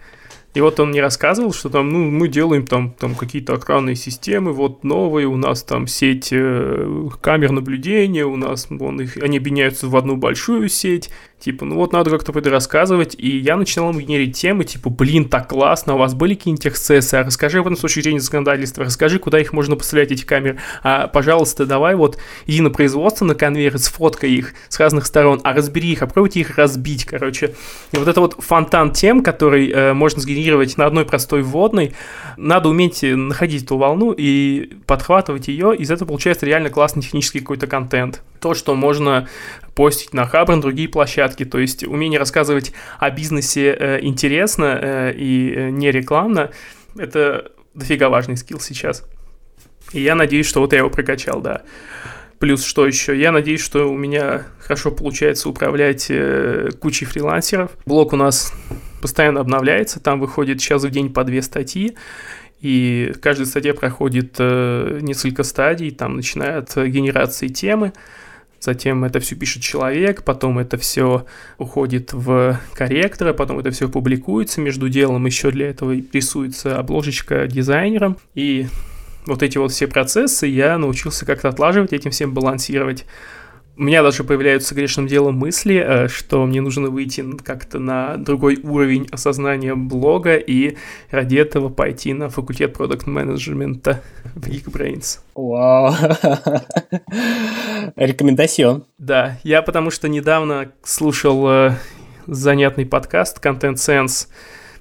[0.53, 4.53] И вот он мне рассказывал, что там, ну, мы делаем там, там какие-то охранные системы,
[4.53, 9.87] вот новые, у нас там сеть э, камер наблюдения, у нас вон, их, они объединяются
[9.87, 13.15] в одну большую сеть, Типа, ну вот надо как-то это рассказывать.
[13.17, 17.13] И я начинал ему генерить темы, типа, блин, так классно, у вас были какие-нибудь эксцессы,
[17.13, 20.57] а расскажи об этом с точки зрения законодательства, расскажи, куда их можно поставлять, эти камеры.
[20.81, 25.53] А, пожалуйста, давай вот иди на производство на конвейер, сфоткай их с разных сторон, а
[25.53, 27.53] разбери их, а попробуйте их разбить, короче.
[27.91, 31.93] И вот это вот фонтан тем, который э, можно сгенерировать на одной простой вводной,
[32.35, 37.67] надо уметь находить эту волну и подхватывать ее, из этого получается реально классный технический какой-то
[37.67, 38.23] контент.
[38.39, 39.27] То, что можно
[39.75, 41.45] постить на Хабр, на другие площадки.
[41.45, 46.51] То есть умение рассказывать о бизнесе э, интересно э, и э, не рекламно,
[46.97, 49.05] это дофига важный скилл сейчас.
[49.93, 51.61] И я надеюсь, что вот я его прокачал, да.
[52.39, 53.19] Плюс что еще?
[53.19, 57.71] Я надеюсь, что у меня хорошо получается управлять э, кучей фрилансеров.
[57.85, 58.53] Блог у нас
[59.01, 61.95] постоянно обновляется, там выходит сейчас в день по две статьи.
[62.61, 67.93] И каждая статья проходит э, несколько стадий, там начиная от генерации темы,
[68.59, 71.25] Затем это все пишет человек, потом это все
[71.57, 74.61] уходит в корректора, потом это все публикуется.
[74.61, 78.17] Между делом еще для этого рисуется обложечка дизайнером.
[78.33, 78.67] И
[79.27, 83.05] вот эти вот все процессы я научился как-то отлаживать, этим всем балансировать.
[83.77, 88.59] У меня даже появляются грешным делом мысли, э, что мне нужно выйти как-то на другой
[88.63, 90.77] уровень осознания блога и
[91.11, 94.01] ради этого пойти на факультет продукт менеджмента
[94.35, 95.19] в Geekbrains.
[95.35, 95.93] Вау.
[97.95, 98.85] Рекомендацион.
[98.97, 101.75] Да, я потому что недавно слушал э,
[102.25, 104.27] занятный подкаст Content Sense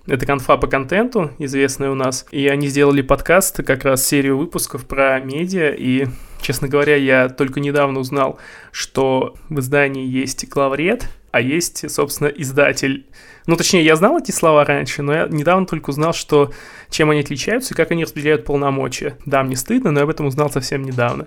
[0.06, 2.26] это конфа по контенту, известная у нас.
[2.30, 5.74] И они сделали подкаст, как раз серию выпусков про медиа.
[5.76, 6.06] И,
[6.46, 8.38] честно говоря, я только недавно узнал,
[8.70, 13.04] что в издании есть главред, а есть, собственно, издатель.
[13.48, 16.52] Ну, точнее, я знал эти слова раньше, но я недавно только узнал, что
[16.88, 19.18] чем они отличаются и как они распределяют полномочия.
[19.26, 21.26] Да, мне стыдно, но я об этом узнал совсем недавно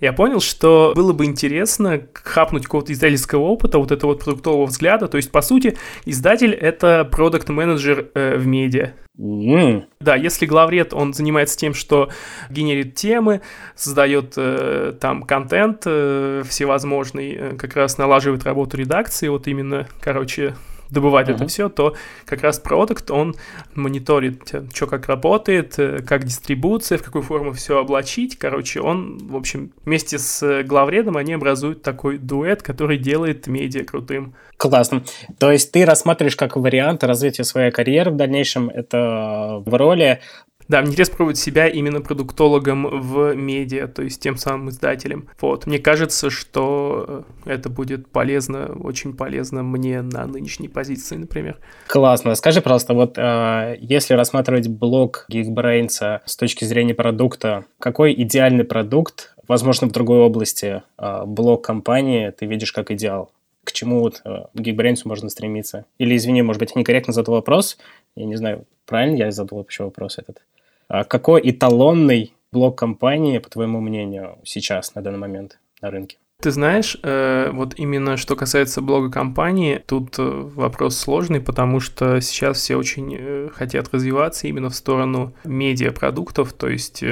[0.00, 5.08] я понял, что было бы интересно хапнуть какого-то издательского опыта, вот этого вот продуктового взгляда.
[5.08, 8.92] То есть, по сути, издатель— это продукт-менеджер э, в медиа.
[9.18, 9.84] Mm.
[10.00, 12.10] Да, если главред, он занимается тем, что
[12.50, 13.40] генерит темы,
[13.74, 20.54] создает э, там контент э, всевозможный, э, как раз налаживает работу редакции, вот именно, короче,
[20.90, 21.34] добывать uh-huh.
[21.34, 21.94] это все, то
[22.24, 23.34] как раз продукт, он
[23.74, 28.38] мониторит, что как работает, э, как дистрибуция, в какую форму все облачить.
[28.38, 34.34] Короче, он, в общем, вместе с главредом они образуют такой дуэт, который делает медиа крутым.
[34.56, 35.02] Классно.
[35.38, 40.20] То есть ты рассматриваешь как вариант развития своей карьеры в дальнейшем, это в роли
[40.68, 45.28] да, мне интересно пробовать себя именно продуктологом в медиа, то есть тем самым издателем.
[45.40, 51.58] Вот, мне кажется, что это будет полезно, очень полезно мне на нынешней позиции, например.
[51.86, 52.34] Классно.
[52.34, 59.36] Скажи, пожалуйста, вот э, если рассматривать блог Geekbrains с точки зрения продукта, какой идеальный продукт,
[59.46, 63.30] возможно, в другой области, э, блог компании ты видишь как идеал?
[63.66, 65.86] к чему вот э, Geekbrains можно стремиться?
[65.98, 67.78] Или, извини, может быть, некорректно задал вопрос.
[68.14, 70.40] Я не знаю, правильно я задал вообще вопрос этот?
[70.88, 76.18] А какой эталонный блок компании, по твоему мнению, сейчас на данный момент на рынке?
[76.40, 82.20] Ты знаешь, э, вот именно что касается блога компании, тут э, вопрос сложный, потому что
[82.20, 87.02] сейчас все очень э, хотят развиваться именно в сторону медиапродуктов, то есть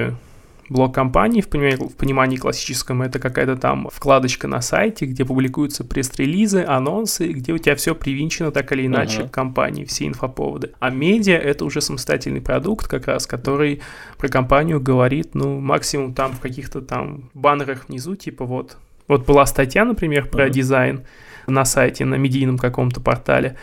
[0.68, 5.84] Блок компании в понимании, в понимании классическом это какая-то там вкладочка на сайте, где публикуются
[5.84, 9.28] пресс-релизы, анонсы, где у тебя все привинчено так или иначе uh-huh.
[9.28, 10.72] к компании, все инфоповоды.
[10.80, 13.82] А медиа это уже самостоятельный продукт, как раз, который
[14.16, 18.78] про компанию говорит, ну, максимум там в каких-то там баннерах внизу, типа вот.
[19.06, 20.50] Вот была статья, например, про uh-huh.
[20.50, 21.02] дизайн
[21.46, 23.56] на сайте, на медийном каком-то портале.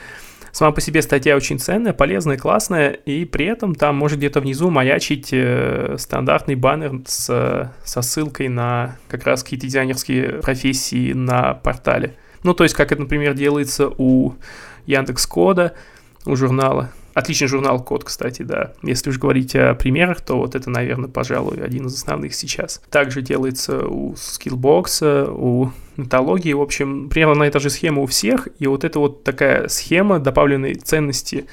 [0.52, 4.70] Сама по себе статья очень ценная, полезная, классная, и при этом там может где-то внизу
[4.70, 12.16] маячить э, стандартный баннер с, со ссылкой на как раз какие-то дизайнерские профессии на портале.
[12.44, 14.36] Ну, то есть, как это, например, делается у
[14.86, 15.74] Яндекс Кода,
[16.26, 16.92] у журнала.
[17.14, 18.74] Отличный журнал Код, кстати, да.
[18.84, 22.82] Если уж говорить о примерах, то вот это, наверное, пожалуй, один из основных сейчас.
[22.90, 26.54] Также делается у Skillbox, у Нотологии.
[26.54, 28.48] В общем, примерно эта же схема у всех.
[28.60, 31.46] И вот это вот такая схема добавленной ценности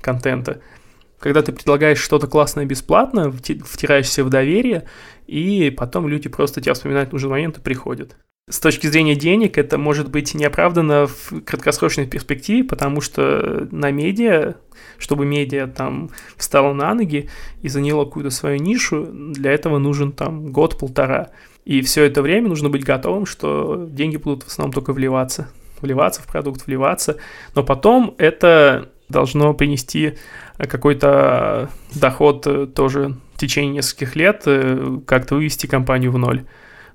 [0.00, 0.60] контента–
[1.18, 4.84] когда ты предлагаешь что-то классное бесплатно, втираешься в доверие,
[5.26, 8.16] и потом люди просто тебя вспоминают в нужный момент и приходят.
[8.48, 14.54] С точки зрения денег это может быть неоправданно в краткосрочной перспективе, потому что на медиа,
[14.98, 17.28] чтобы медиа там встала на ноги
[17.62, 21.30] и заняла какую-то свою нишу, для этого нужен там год-полтора.
[21.66, 25.48] И все это время нужно быть готовым, что деньги будут в основном только вливаться.
[25.80, 27.18] Вливаться в продукт, вливаться.
[27.56, 30.14] Но потом это должно принести
[30.56, 36.44] какой-то доход тоже в течение нескольких лет, э, как-то вывести компанию в ноль.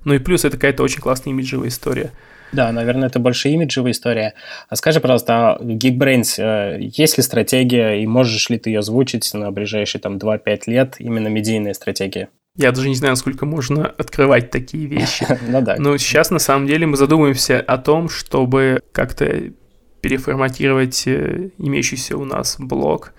[0.04, 2.10] Ну и плюс это какая-то очень классная имиджевая история.
[2.50, 4.34] Да, наверное, это больше имиджевая история.
[4.68, 9.32] А скажи, пожалуйста, а Geekbrains, э, есть ли стратегия и можешь ли ты ее озвучить
[9.34, 12.28] на ближайшие там 2-5 лет, именно медийная стратегия?
[12.56, 15.26] Я даже не знаю, насколько можно открывать такие вещи.
[15.48, 15.76] ну да.
[15.78, 19.52] Но сейчас, на самом деле, мы задумываемся о том, чтобы как-то
[20.00, 23.12] переформатировать э, имеющийся у нас блог.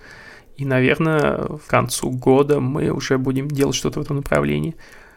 [0.56, 4.76] И, наверное, к концу года мы уже будем делать что-то в этом направлении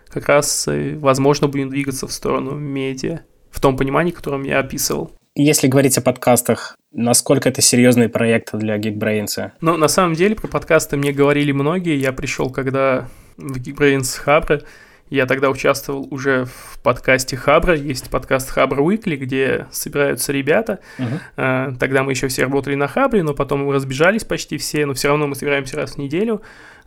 [0.10, 5.12] как раз, возможно, будем двигаться в сторону медиа, в том понимании, которым я описывал.
[5.36, 9.52] Если говорить о подкастах, насколько это серьезный проект для Geekbrains?
[9.62, 11.96] Ну, на самом деле, про подкасты мне говорили многие.
[11.96, 14.62] Я пришел, когда в Geekbrains Хабра,
[15.10, 17.76] я тогда участвовал уже в подкасте Хабра.
[17.76, 20.80] Есть подкаст Хабра Weekly, где собираются ребята.
[20.98, 21.78] Uh-huh.
[21.78, 25.08] Тогда мы еще все работали на Хабре, но потом мы разбежались почти все, но все
[25.08, 26.42] равно мы собираемся раз в неделю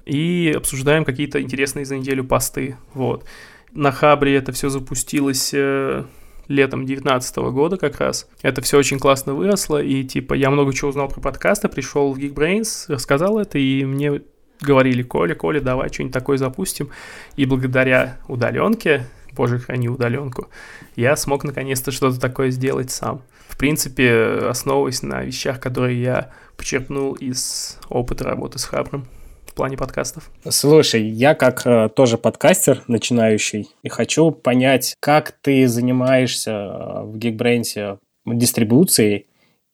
[0.04, 2.76] и обсуждаем какие-то интересные за неделю посты.
[2.92, 3.24] Вот.
[3.72, 6.04] На Хабре это все запустилось э,
[6.48, 8.28] летом 2019 года как раз.
[8.42, 12.18] Это все очень классно выросло, и типа я много чего узнал про подкасты, пришел в
[12.18, 14.20] Geekbrains, рассказал это, и мне
[14.60, 16.90] говорили, Коля, Коля, давай что-нибудь такое запустим.
[17.36, 20.48] И благодаря удаленке, боже, храни удаленку,
[20.96, 23.22] я смог наконец-то что-то такое сделать сам.
[23.48, 29.06] В принципе, основываясь на вещах, которые я почерпнул из опыта работы с Хабром
[29.46, 30.30] в плане подкастов?
[30.48, 37.16] Слушай, я как э, тоже подкастер начинающий и хочу понять, как ты занимаешься э, в
[37.16, 39.26] Geekbrains дистрибуцией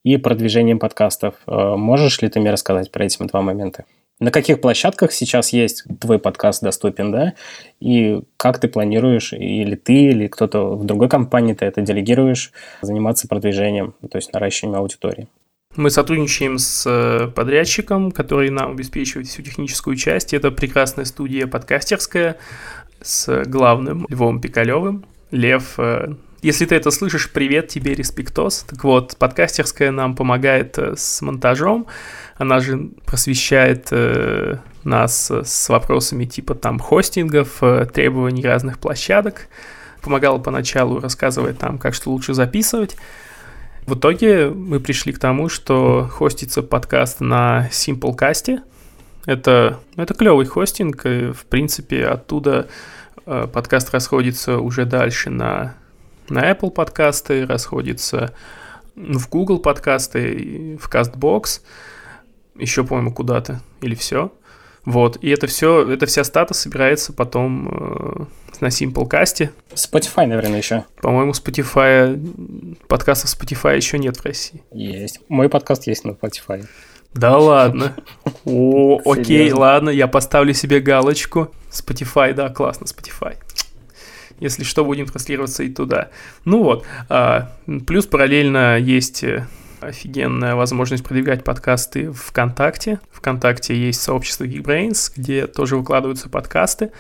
[0.04, 1.34] и продвижением подкастов.
[1.46, 3.84] Э, можешь ли ты мне рассказать про эти два момента?
[4.18, 7.34] На каких площадках сейчас есть твой подкаст доступен, да?
[7.80, 13.28] И как ты планируешь, или ты, или кто-то в другой компании ты это делегируешь, заниматься
[13.28, 15.28] продвижением, то есть наращиванием аудитории?
[15.76, 20.32] Мы сотрудничаем с э, подрядчиком, который нам обеспечивает всю техническую часть.
[20.32, 22.38] Это прекрасная студия подкастерская
[23.02, 25.04] с главным Львом Пикалевым.
[25.30, 28.64] Лев, э, если ты это слышишь, привет тебе, респектос.
[28.68, 31.86] Так вот, подкастерская нам помогает э, с монтажом.
[32.36, 33.90] Она же просвещает
[34.84, 37.62] нас с вопросами типа там хостингов,
[37.94, 39.48] требований разных площадок.
[40.02, 42.96] Помогала поначалу, рассказывая там, как что лучше записывать.
[43.86, 48.58] В итоге мы пришли к тому, что хостится подкаст на Simplecast.
[49.26, 52.66] Это, это клевый хостинг, и, в принципе, оттуда
[53.26, 55.76] э, подкаст расходится уже дальше на,
[56.28, 58.32] на Apple подкасты, расходится
[58.94, 61.60] в Google подкасты, в CastBox,
[62.56, 64.32] еще, по-моему, куда-то, или все.
[64.84, 68.24] Вот, и это все, это вся стата собирается потом э,
[68.60, 69.50] на Simplecast.
[69.74, 70.84] Spotify, наверное, еще.
[71.02, 74.62] По-моему, Spotify, подкастов Spotify еще нет в России.
[74.70, 75.20] Есть.
[75.28, 76.64] Мой подкаст есть на Spotify.
[77.14, 77.96] Да ладно.
[78.44, 81.52] О, окей, ладно, я поставлю себе галочку.
[81.70, 83.36] Spotify, да, классно, Spotify.
[84.40, 86.10] Если что, будем транслироваться и туда.
[86.44, 86.84] Ну вот.
[87.08, 87.52] А,
[87.86, 89.46] плюс параллельно есть э,
[89.80, 93.00] офигенная возможность продвигать подкасты ВКонтакте.
[93.12, 96.92] ВКонтакте есть сообщество Geekbrains, где тоже выкладываются подкасты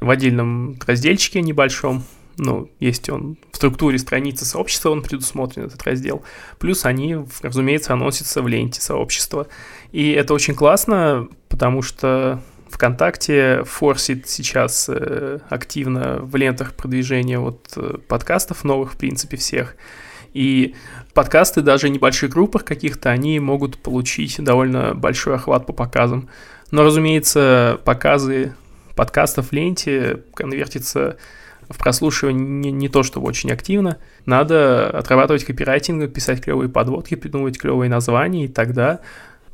[0.00, 2.04] в отдельном разделчике небольшом.
[2.36, 6.24] Ну, есть он в структуре страницы сообщества, он предусмотрен, этот раздел.
[6.58, 9.46] Плюс они, разумеется, анонсятся в ленте сообщества.
[9.92, 12.42] И это очень классно, потому что
[12.74, 19.76] ВКонтакте форсит сейчас э, активно в лентах продвижения вот э, подкастов новых, в принципе, всех.
[20.32, 20.74] И
[21.14, 26.28] подкасты даже в небольших группах каких-то, они могут получить довольно большой охват по показам.
[26.72, 28.54] Но, разумеется, показы
[28.96, 31.16] подкастов в ленте конвертятся
[31.68, 33.98] в прослушивание не, не то, чтобы очень активно.
[34.26, 39.00] Надо отрабатывать копирайтинг, писать клевые подводки, придумывать клевые названия, и тогда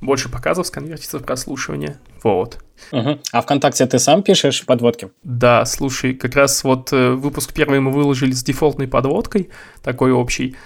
[0.00, 1.98] больше показов сконвертится в прослушивание.
[2.22, 2.58] Вот.
[2.92, 3.18] Угу.
[3.32, 5.10] А ВКонтакте ты сам пишешь подводки?
[5.22, 9.50] Да, слушай, как раз вот э, выпуск первый мы выложили с дефолтной подводкой,
[9.82, 10.56] такой общий.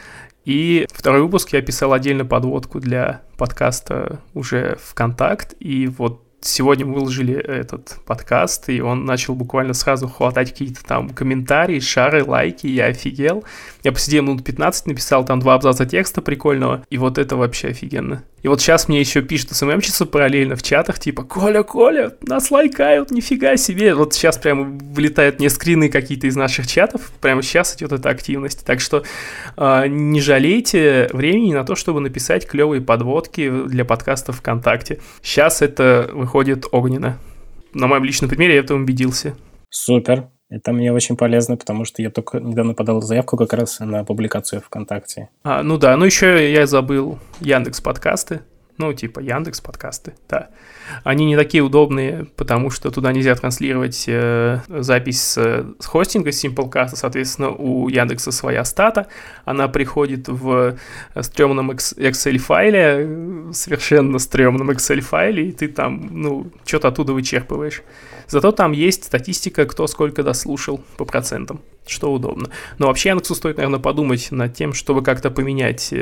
[0.44, 5.54] И второй выпуск я писал отдельно подводку для подкаста уже ВКонтакт.
[5.58, 11.80] И вот сегодня выложили этот подкаст, и он начал буквально сразу хватать какие-то там комментарии,
[11.80, 13.44] шары, лайки, я офигел.
[13.82, 18.22] Я посидел минут 15, написал там два абзаца текста прикольного, и вот это вообще офигенно.
[18.44, 23.10] И вот сейчас мне еще пишут СММщицы параллельно в чатах, типа, Коля, Коля, нас лайкают,
[23.10, 23.94] нифига себе.
[23.94, 28.66] Вот сейчас прямо вылетают мне скрины какие-то из наших чатов, прямо сейчас идет эта активность.
[28.66, 29.02] Так что
[29.56, 35.00] э, не жалейте времени на то, чтобы написать клевые подводки для подкастов ВКонтакте.
[35.22, 36.33] Сейчас это выходит
[36.72, 37.18] огненно.
[37.72, 39.36] На моем личном примере я в этом убедился.
[39.70, 40.28] Супер.
[40.50, 44.60] Это мне очень полезно, потому что я только недавно подал заявку как раз на публикацию
[44.60, 45.30] ВКонтакте.
[45.42, 48.42] А, ну да, ну еще я забыл Яндекс подкасты.
[48.76, 50.48] Ну, типа Яндекс подкасты, да.
[51.04, 56.96] Они не такие удобные, потому что туда нельзя транслировать э, запись с, с хостинга Simplecast,
[56.96, 59.06] соответственно, у Яндекса своя стата,
[59.44, 60.76] она приходит в
[61.20, 67.82] стрёмном Excel-файле, совершенно стрёмном Excel-файле, и ты там, ну, что-то оттуда вычерпываешь.
[68.26, 72.48] Зато там есть статистика, кто сколько дослушал по процентам, что удобно.
[72.78, 75.94] Но вообще Яндексу стоит, наверное, подумать над тем, чтобы как-то поменять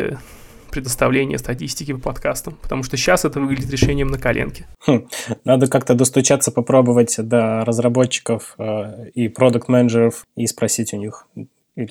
[0.72, 4.66] предоставление статистики по подкастам, потому что сейчас это выглядит решением на коленке.
[4.86, 5.06] Хм,
[5.44, 11.28] надо как-то достучаться, попробовать до разработчиков э, и продукт-менеджеров и спросить у них,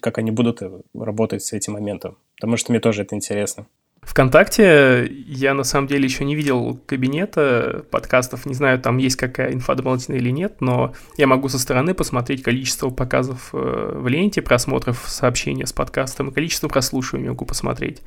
[0.02, 3.68] как они будут э, работать с этим моментом, потому что мне тоже это интересно.
[4.02, 9.54] ВКонтакте я на самом деле еще не видел кабинета подкастов, не знаю, там есть какая
[9.54, 14.42] инфа дополнительная или нет, но я могу со стороны посмотреть количество показов э, в ленте,
[14.42, 18.02] просмотров сообщения с подкастом и количество прослушиваний могу посмотреть.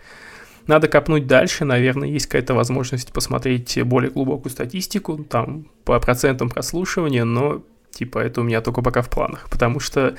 [0.66, 7.24] Надо копнуть дальше, наверное, есть какая-то возможность посмотреть более глубокую статистику, там, по процентам прослушивания,
[7.24, 10.16] но, типа, это у меня только пока в планах, потому что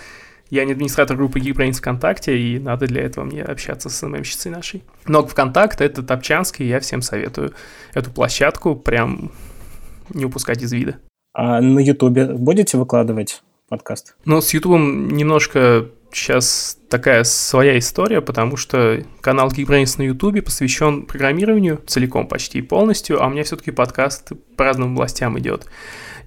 [0.49, 4.83] я не администратор группы Geekbrains ВКонтакте, и надо для этого мне общаться с СММщицей нашей.
[5.07, 7.53] Но ВКонтакт— это топчанский, я всем советую
[7.93, 9.31] эту площадку прям
[10.13, 10.97] не упускать из вида.
[11.33, 14.15] А на Ютубе будете выкладывать подкаст?
[14.25, 21.05] Ну, с Ютубом немножко сейчас такая своя история, потому что канал Geekbrains на Ютубе посвящен
[21.05, 25.67] программированию целиком почти полностью, а у меня все-таки подкаст по разным областям идет.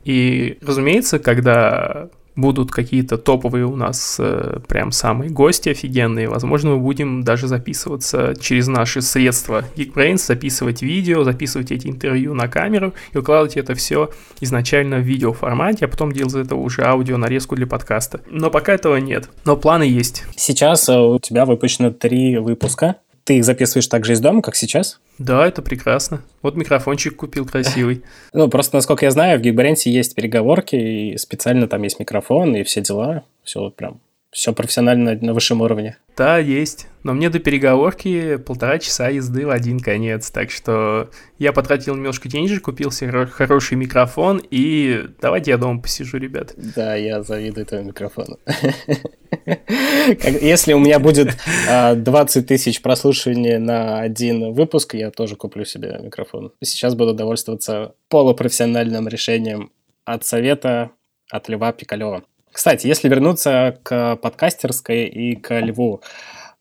[0.05, 6.29] И, разумеется, когда будут какие-то топовые у нас э, прям самые гости офигенные.
[6.29, 12.49] Возможно, мы будем даже записываться через наши средства Geekbrains, записывать видео, записывать эти интервью на
[12.49, 17.17] камеру и выкладывать это все изначально в видеоформате, а потом делать из этого уже аудио
[17.17, 18.21] нарезку для подкаста.
[18.31, 19.29] Но пока этого нет.
[19.45, 20.25] Но планы есть.
[20.37, 22.97] Сейчас э, у тебя выпущено три выпуска.
[23.29, 25.03] Ты их записываешь так же из дома, как сейчас?
[25.19, 26.23] Да, это прекрасно.
[26.41, 28.03] Вот микрофончик купил красивый.
[28.33, 32.63] Ну, просто, насколько я знаю, в Geekbrains есть переговорки, и специально там есть микрофон, и
[32.63, 33.25] все дела.
[33.45, 35.97] Все вот прям все профессионально на высшем уровне.
[36.17, 36.87] Да, есть.
[37.03, 40.31] Но мне до переговорки полтора часа езды в один конец.
[40.31, 46.19] Так что я потратил немножко денежек, купил себе хороший микрофон, и давайте я дома посижу,
[46.19, 46.53] ребят.
[46.57, 48.39] Да, я завидую этому микрофону.
[49.47, 51.29] Если у меня будет
[51.67, 56.53] 20 а, тысяч прослушиваний на один выпуск, я тоже куплю себе микрофон.
[56.63, 59.71] Сейчас буду довольствоваться полупрофессиональным решением
[60.05, 60.91] от совета
[61.31, 62.25] от Льва Пикалева.
[62.59, 66.03] Кстати, если вернуться к подкастерской и к Льву,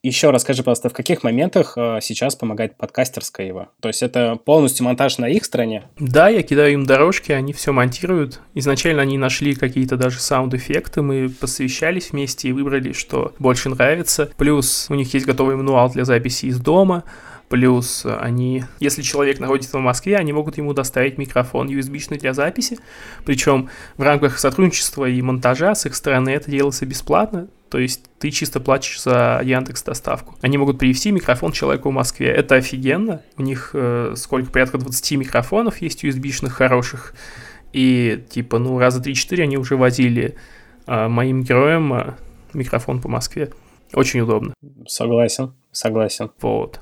[0.00, 3.66] еще расскажи, пожалуйста, в каких моментах э, сейчас помогает подкастерская его?
[3.80, 5.88] То есть это полностью монтаж на их стороне?
[5.98, 8.38] Да, я кидаю им дорожки, они все монтируют.
[8.54, 14.30] Изначально они нашли какие-то даже саунд-эффекты, мы посвящались вместе и выбрали, что больше нравится.
[14.36, 17.02] Плюс у них есть готовый мануал для записи из дома,
[17.48, 22.78] Плюс они, если человек находится в Москве, они могут ему доставить микрофон USB-шный для записи.
[23.24, 27.48] Причем в рамках сотрудничества и монтажа с их стороны это делается бесплатно.
[27.70, 30.36] То есть ты чисто платишь за Яндекс доставку.
[30.40, 32.28] Они могут привезти микрофон человеку в Москве.
[32.28, 33.22] Это офигенно.
[33.36, 37.14] У них э, сколько, порядка 20 микрофонов есть USB-шных хороших.
[37.72, 40.36] И типа, ну, раза 3-4 они уже возили
[40.86, 42.14] э, моим героям э,
[42.52, 43.50] микрофон по Москве.
[43.92, 44.54] Очень удобно.
[44.86, 46.30] Согласен, согласен.
[46.40, 46.80] Вот.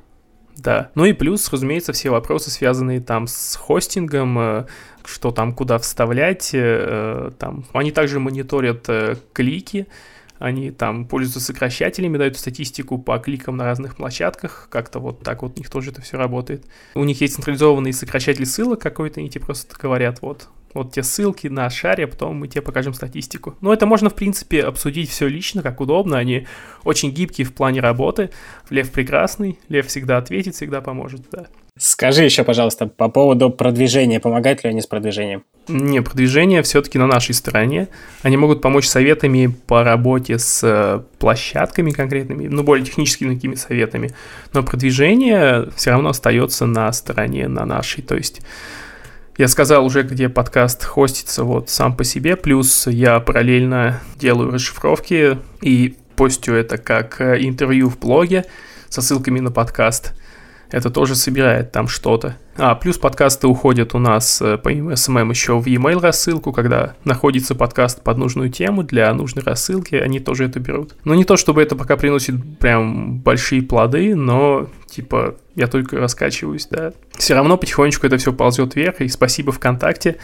[0.57, 0.91] Да.
[0.95, 4.67] Ну и плюс, разумеется, все вопросы, связанные там с хостингом, э,
[5.05, 7.65] что там куда вставлять, э, там.
[7.73, 9.87] Они также мониторят э, клики,
[10.39, 15.57] они там пользуются сокращателями, дают статистику по кликам на разных площадках, как-то вот так вот
[15.57, 16.65] у них тоже это все работает.
[16.95, 21.49] У них есть централизованный сокращатель ссылок какой-то, они тебе просто говорят, вот, вот те ссылки
[21.49, 23.55] на шаре, а потом мы тебе покажем статистику.
[23.61, 26.19] Но это можно, в принципе, обсудить все лично, как удобно.
[26.19, 26.47] Они
[26.85, 28.31] очень гибкие в плане работы.
[28.71, 31.47] Лев прекрасный, Лев всегда ответит, всегда поможет, да.
[31.79, 34.19] Скажи еще, пожалуйста, по поводу продвижения.
[34.19, 35.45] Помогают ли они с продвижением?
[35.69, 37.89] Не, продвижение все-таки на нашей стороне.
[38.23, 44.13] Они могут помочь советами по работе с э, площадками конкретными, ну, более техническими такими советами.
[44.55, 48.03] Но продвижение все равно остается на стороне, на нашей.
[48.03, 48.41] То есть
[49.39, 55.39] Я сказал уже, где подкаст хостится вот сам по себе, плюс я параллельно делаю расшифровки
[55.61, 58.47] и постю это как э, интервью в блоге
[58.89, 60.15] со ссылками на подкаст–
[60.71, 62.37] это тоже собирает там что-то.
[62.57, 67.55] А, плюс подкасты уходят у нас э, по SMM еще в e-mail рассылку, когда находится
[67.55, 70.95] подкаст под нужную тему для нужной рассылки, они тоже это берут.
[71.05, 76.67] Но не то, чтобы это пока приносит прям большие плоды, но типа я только раскачиваюсь,
[76.71, 76.93] да.
[77.17, 80.17] Все равно потихонечку это все ползет вверх, и спасибо ВКонтакте,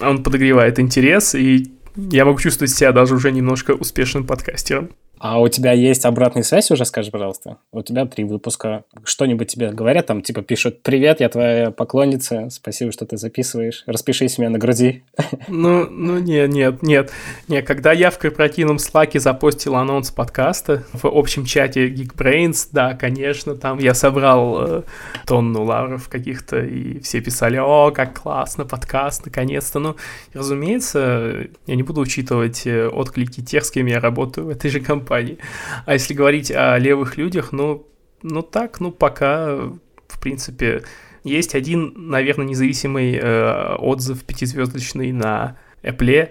[0.00, 4.90] он подогревает интерес, и я могу чувствовать себя даже уже немножко успешным подкастером.
[5.20, 7.58] А у тебя есть обратная связь уже, скажи, пожалуйста?
[7.72, 8.84] У тебя три выпуска.
[9.04, 14.38] Что-нибудь тебе говорят, там, типа, пишут «Привет, я твоя поклонница, спасибо, что ты записываешь, распишись
[14.38, 15.04] меня на груди».
[15.48, 17.12] Ну, ну нет, нет, нет.
[17.48, 23.56] Нет, когда я в корпоративном слаке запостил анонс подкаста в общем чате Geekbrains, да, конечно,
[23.56, 24.82] там я собрал э,
[25.26, 29.80] тонну лавров каких-то, и все писали «О, как классно, подкаст, наконец-то».
[29.80, 29.96] Ну,
[30.32, 34.80] разумеется, я не буду учитывать э, отклики тех, с кем я работаю в этой же
[34.80, 35.38] компании, компании.
[35.86, 37.86] А если говорить о левых людях, ну,
[38.22, 40.84] ну так, ну пока, в принципе,
[41.24, 46.30] есть один, наверное, независимый э, отзыв пятизвездочный на Apple.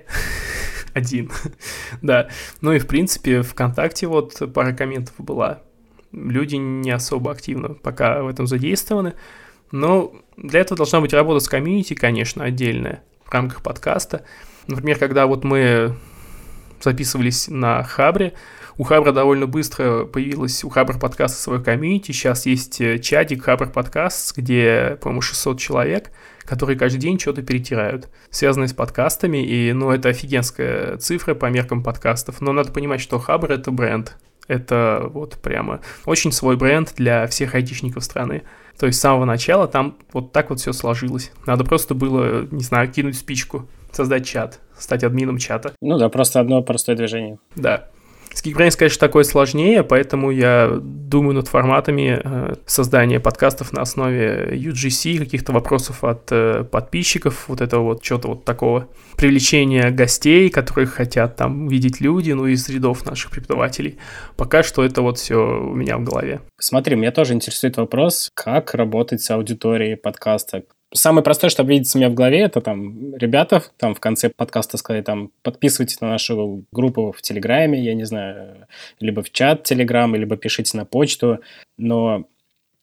[0.94, 1.32] один.
[2.02, 2.30] да.
[2.62, 5.62] Ну и, в принципе, ВКонтакте вот пара комментов была.
[6.12, 9.14] Люди не особо активно пока в этом задействованы.
[9.72, 14.24] Но для этого должна быть работа с комьюнити, конечно, отдельная в рамках подкаста.
[14.66, 15.96] Например, когда вот мы
[16.82, 18.34] записывались на Хабре,
[18.80, 22.14] у Хабра довольно быстро появилась у Хабр подкаста свой комьюнити.
[22.14, 26.12] Сейчас есть э, чатик Хабр подкаст, где, по-моему, 600 человек,
[26.44, 29.46] которые каждый день что-то перетирают, связанные с подкастами.
[29.46, 32.40] И, ну, это офигенская цифра по меркам подкастов.
[32.40, 34.16] Но надо понимать, что Хабр— это бренд.
[34.48, 38.44] Это вот прямо очень свой бренд для всех айтишников страны.
[38.80, 41.34] То есть с самого начала там вот так вот все сложилось.
[41.46, 45.74] Надо просто было, не знаю, кинуть спичку, создать чат, стать админом чата.
[45.82, 47.40] Ну да, просто одно простое движение.
[47.58, 47.90] Да.
[48.34, 54.50] С Geekbrains, конечно, такое сложнее, поэтому я думаю над форматами э, создания подкастов на основе
[54.54, 58.88] UGC, каких-то вопросов от э, подписчиков, вот этого вот что-то вот такого.
[59.18, 63.98] Привлечения гостей, которых хотят там видеть люди, ну, из рядов наших преподавателей.
[64.38, 66.42] Пока что это вот все у меня в голове.
[66.60, 72.02] Смотри, меня тоже интересует вопрос, как работать с аудиторией подкаста, Самое простое, что видится у
[72.02, 76.66] меня в голове, это там ребята там в конце подкаста сказали, там, подписывайтесь на нашу
[76.72, 78.68] группу в Телеграме, я не знаю,
[79.00, 81.42] либо в чат Телеграм, либо пишите на почту,
[81.78, 82.26] но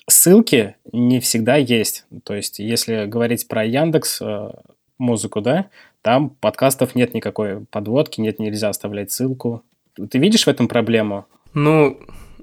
[0.08, 2.06] ссылки не всегда есть.
[2.24, 4.50] То есть, если говорить про Яндекс э,
[4.98, 5.68] музыку, да,
[6.02, 9.64] там подкастов нет никакой подводки, нет, нельзя оставлять ссылку.
[10.10, 11.26] Ты видишь в этом проблему?
[11.54, 11.98] Ну,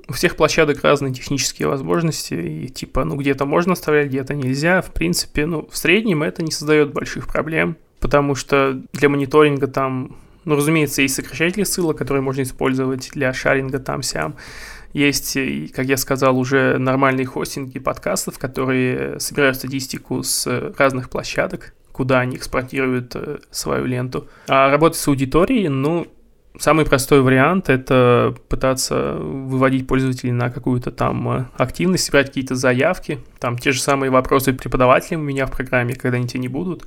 [0.07, 4.81] у всех площадок разные технические возможности, и типа, ну, где-то можно оставлять, где-то нельзя.
[4.81, 10.17] В принципе, ну, в среднем это не создает больших проблем, потому что для мониторинга там,
[10.45, 14.35] ну, разумеется, есть сокращатели ссылок, которые можно использовать для шаринга там-сям.
[14.91, 15.37] Есть,
[15.73, 22.35] как я сказал, уже нормальные хостинги подкастов, которые собирают статистику с разных площадок, куда они
[22.35, 24.27] экспортируют э, свою ленту.
[24.47, 26.07] А работать с аудиторией, ну,
[26.59, 33.19] Самый простой вариант— это пытаться выводить пользователей на какую-то там э, активность, брать какие-то заявки.
[33.39, 36.85] Там те же самые вопросы преподавателям у меня в программе, когда они те не будут.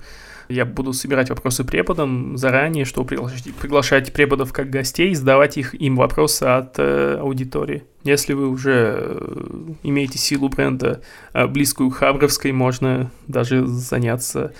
[0.49, 5.97] Я буду собирать вопросы преподам заранее, чтобы приглашать, приглашать преподов как гостей, задавать их, им
[5.97, 7.83] вопросы от э, аудитории.
[8.05, 11.03] Если вы уже э, имеете силу бренда
[11.33, 14.53] э, близкую к хабровской, можно даже заняться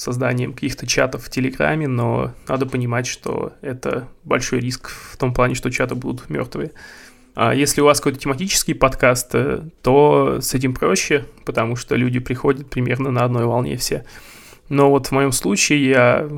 [0.00, 5.54] созданием каких-то чатов в Телеграме, но надо понимать, что это большой риск в том плане,
[5.54, 6.72] что чаты будут мертвые.
[7.34, 12.18] А если у вас какой-то тематический подкаст, э, то с этим проще, потому что люди
[12.18, 14.04] приходят примерно на одной волне все.
[14.70, 16.28] Но вот в моем случае я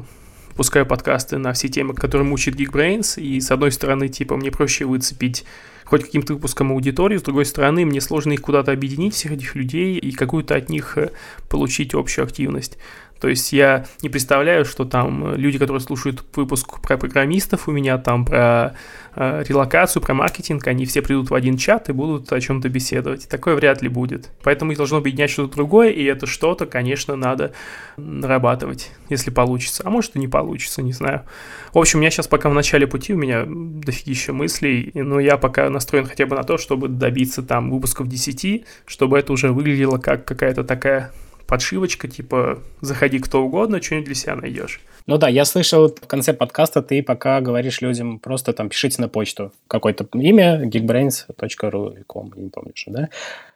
[0.56, 4.84] пускаю подкасты на все темы, которые мучают Geekbrains, и с одной стороны, типа, мне проще
[4.84, 5.44] выцепить
[5.84, 9.98] хоть каким-то выпуском аудитории, с другой стороны, мне сложно их куда-то объединить, всех этих людей,
[9.98, 11.10] и какую-то от них э,
[11.48, 12.78] получить общую активность.
[13.22, 17.96] То есть я не представляю, что там люди, которые слушают выпуск про программистов, у меня
[17.96, 18.74] там про
[19.14, 23.28] э, релокацию, про маркетинг, они все придут в один чат и будут о чем-то беседовать.
[23.28, 24.30] Такое вряд ли будет.
[24.42, 27.52] Поэтому их должно объединять что-то другое, и это что-то, конечно, надо
[27.96, 29.84] нарабатывать, если получится.
[29.86, 31.22] А может и не получится, не знаю.
[31.72, 35.36] В общем, у меня сейчас пока в начале пути, у меня дофигища мыслей, но я
[35.36, 39.98] пока настроен хотя бы на то, чтобы добиться там выпусков 10, чтобы это уже выглядело
[39.98, 41.12] как какая-то такая
[41.52, 44.80] подшивочка, типа, заходи кто угодно, что-нибудь для себя найдешь.
[45.06, 49.08] Ну да, я слышал в конце подкаста, ты пока говоришь людям, просто там пишите на
[49.08, 51.98] почту какое-то имя, geekbrains.ru,
[52.36, 53.10] не помнишь, да?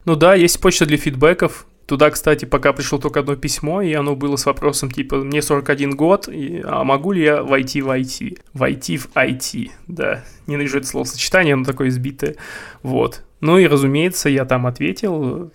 [0.05, 4.17] Ну да, есть почта для фидбэков, Туда, кстати, пока пришло только одно письмо, и оно
[4.17, 8.41] было с вопросом типа «Мне 41 год, и, а могу ли я войти в IT?»
[8.53, 10.25] Войти в IT, да.
[10.49, 12.35] Ненавижу это словосочетание, оно такое избитое.
[12.83, 13.23] Вот.
[13.41, 15.53] Ну и, разумеется, я там ответил,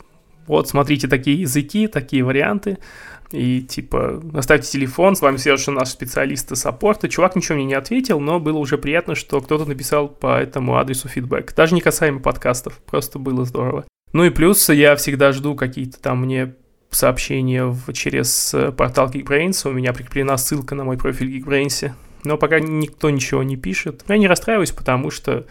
[0.47, 2.77] вот, смотрите, такие языки, такие варианты,
[3.31, 7.07] и типа оставьте телефон, с вами свяжется наш специалист саппорта.
[7.07, 11.07] Чувак ничего мне не ответил, но было уже приятно, что кто-то написал по этому адресу
[11.07, 11.55] фидбэк.
[11.55, 13.85] Даже не касаемо подкастов, просто было здорово.
[14.13, 16.55] Ну и плюс я всегда жду какие-то там мне
[16.89, 19.67] сообщения в, через э, портал Geekbrains.
[19.67, 21.91] У меня прикреплена ссылка на мой профиль Geekbrains.
[22.23, 24.03] Но пока никто ничего не пишет.
[24.07, 25.45] Я не расстраиваюсь, потому что,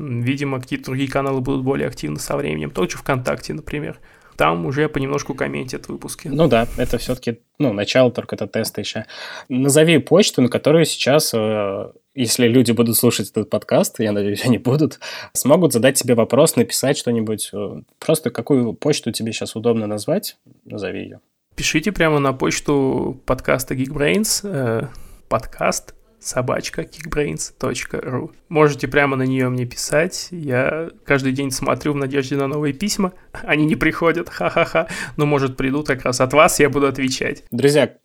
[0.00, 2.70] видимо, какие-то другие каналы будут более активны со временем.
[2.70, 3.98] Тот же ВКонтакте, например
[4.40, 6.28] там уже понемножку комментят выпуски.
[6.28, 9.04] Ну да, это все-таки, ну, начало только это теста еще.
[9.50, 14.56] Назови почту, на которую сейчас, э, если люди будут слушать этот подкаст, я надеюсь, они
[14.56, 14.98] будут,
[15.34, 17.50] смогут задать тебе вопрос, написать что-нибудь.
[17.52, 21.20] Э, просто какую почту тебе сейчас удобно назвать, назови ее.
[21.54, 24.86] Пишите прямо на почту подкаста Geekbrains, э,
[25.28, 28.30] подкаст собачка kickbrains.ru.
[28.48, 30.28] Можете прямо на нее мне писать.
[30.30, 33.12] Я каждый день смотрю в надежде на новые письма.
[33.32, 34.88] Они не приходят, ха-ха-ха.
[35.16, 37.44] Но, может, придут как раз от вас, я буду отвечать.
[37.50, 37.96] Друзья,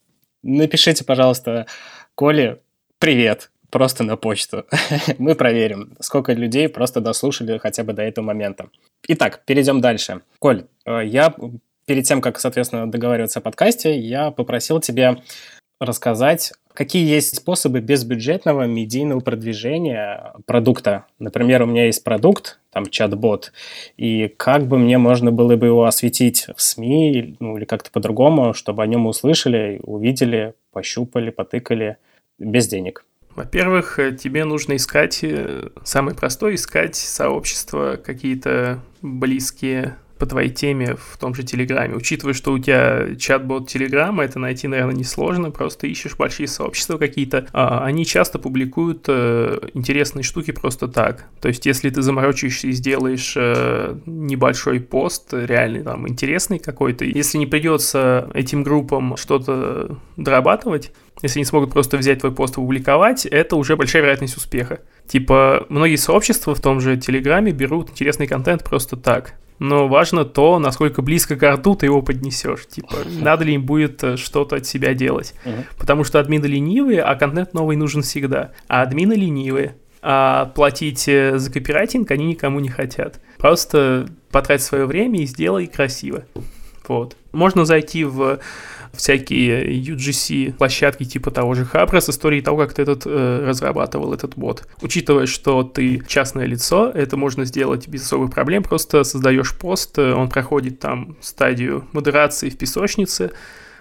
[0.43, 1.67] напишите, пожалуйста,
[2.15, 2.61] Коле
[2.99, 4.65] привет просто на почту.
[5.17, 8.69] Мы проверим, сколько людей просто дослушали хотя бы до этого момента.
[9.07, 10.21] Итак, перейдем дальше.
[10.39, 11.35] Коль, э, я
[11.85, 15.21] перед тем, как, соответственно, договариваться о подкасте, я попросил тебя
[15.79, 21.05] рассказать Какие есть способы безбюджетного медийного продвижения продукта?
[21.19, 23.53] Например, у меня есть продукт, там чат-бот,
[23.95, 28.53] и как бы мне можно было бы его осветить в СМИ ну, или как-то по-другому,
[28.53, 31.95] чтобы о нем услышали, увидели, пощупали, потыкали
[32.39, 33.05] без денег?
[33.33, 40.95] Во-первых, э, тебе нужно искать, э, самый простой, искать сообщества какие-то близкие по твоей теме
[40.95, 41.95] в том же Телеграме.
[41.95, 47.47] Учитывая, что у тебя чат-бот Телеграма, это найти, наверное, несложно, просто ищешь большие сообщества какие-то.
[47.51, 51.25] А, они часто публикуют э, интересные штуки просто так.
[51.41, 57.37] То есть, если ты заморочишься и сделаешь э, небольшой пост, реальный, там, интересный какой-то, если
[57.37, 60.91] не придется этим группам что-то дорабатывать,
[61.21, 64.79] если они смогут просто взять твой пост и публиковать, это уже большая вероятность успеха.
[65.07, 70.59] Типа, многие сообщества в том же Телеграме берут интересный контент просто так но важно то,
[70.59, 72.67] насколько близко к рту ты его поднесешь.
[72.67, 75.33] Типа, надо ли им будет э, что-то от себя делать.
[75.77, 78.51] Потому что админы ленивые, а контент новый нужен всегда.
[78.67, 79.75] А админы ленивые.
[80.01, 83.19] А платить э, за копирайтинг они никому не хотят.
[83.37, 86.25] Просто потрать свое время и сделай красиво.
[86.87, 87.15] Вот.
[87.31, 88.39] Можно зайти в
[88.95, 94.13] всякие UGC площадки типа того же Хабра с историей того, как ты этот э, разрабатывал
[94.13, 94.67] этот бот.
[94.81, 98.63] Учитывая, что ты частное лицо, это можно сделать без особых проблем.
[98.63, 103.31] Просто создаешь пост, э, он проходит там стадию модерации в песочнице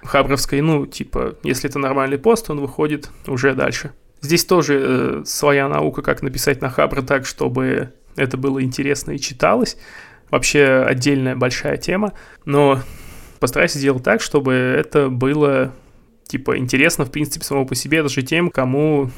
[0.02, 0.60] хабровской.
[0.60, 3.92] Ну, типа, если это нормальный пост, он выходит уже дальше.
[4.20, 9.18] Здесь тоже э, своя наука, как написать на Хабра так, чтобы это было интересно и
[9.18, 9.76] читалось.
[10.30, 12.14] Вообще отдельная большая тема.
[12.46, 12.80] Но
[13.44, 15.74] постарайся сделать так, чтобы это было,
[16.26, 19.10] типа, интересно, в принципе, само по себе, даже тем, кому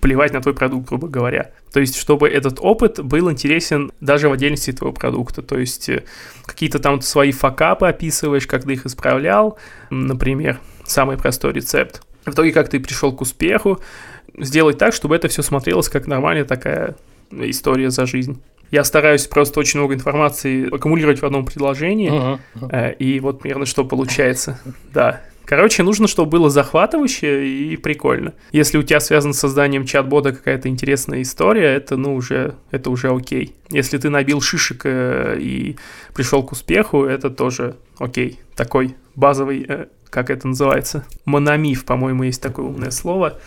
[0.00, 1.50] плевать на твой продукт, грубо говоря.
[1.72, 5.42] То есть, чтобы этот опыт был интересен даже в отдельности твоего продукта.
[5.42, 6.04] То есть, э,
[6.46, 9.58] какие-то там свои факапы описываешь, как ты их исправлял,
[9.90, 12.02] например, самый простой рецепт.
[12.24, 13.80] В итоге, как ты пришел к успеху,
[14.38, 16.94] сделать так, чтобы это все смотрелось как нормальная такая
[17.32, 18.40] история за жизнь.
[18.70, 22.96] Я стараюсь просто очень много информации аккумулировать в одном предложении, uh-huh, uh-huh.
[22.96, 24.60] и вот примерно что получается.
[24.92, 25.20] Да.
[25.50, 28.34] Короче, нужно, чтобы было захватывающе и прикольно.
[28.52, 33.10] Если у тебя связано с созданием чат-бота какая-то интересная история, это, ну, уже, это уже
[33.10, 33.56] окей.
[33.68, 35.76] Если ты набил шишек э, и
[36.14, 38.38] пришел к успеху, это тоже окей.
[38.54, 43.40] Такой базовый, э, как это называется, мономиф, по-моему, есть такое умное слово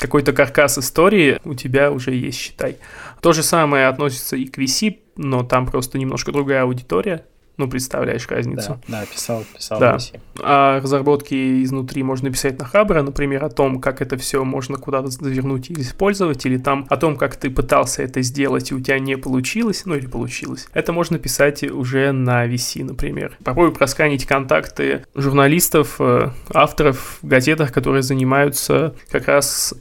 [0.00, 2.76] какой-то каркас истории у тебя уже есть, считай.
[3.20, 7.24] То же самое относится и к VC, но там просто немножко другая аудитория.
[7.60, 8.80] Ну, представляешь разницу.
[8.88, 9.96] Да, да писал, писал да.
[9.96, 10.18] VC.
[10.42, 15.08] А разработки изнутри можно писать на Хабра, например, о том, как это все можно куда-то
[15.08, 18.98] завернуть или использовать, или там о том, как ты пытался это сделать, и у тебя
[18.98, 20.68] не получилось, ну или получилось.
[20.72, 23.36] Это можно писать уже на VC, например.
[23.44, 29.74] Попробуй просканить контакты журналистов, э, авторов в газетах, которые занимаются как раз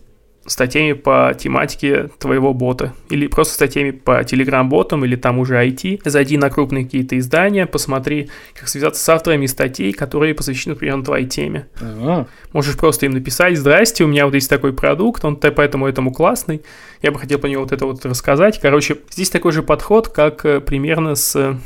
[0.49, 6.01] статьями по тематике твоего бота, или просто статьями по телеграм-ботам, или там уже IT.
[6.05, 11.27] Зайди на крупные какие-то издания, посмотри, как связаться с авторами статей, которые посвящены, например, твоей
[11.27, 11.67] теме.
[11.79, 12.27] Ага.
[12.53, 16.61] Можешь просто им написать, здрасте, у меня вот есть такой продукт, он поэтому этому классный,
[17.01, 18.59] я бы хотел по нему вот это вот рассказать.
[18.59, 21.57] Короче, здесь такой же подход, как э, примерно с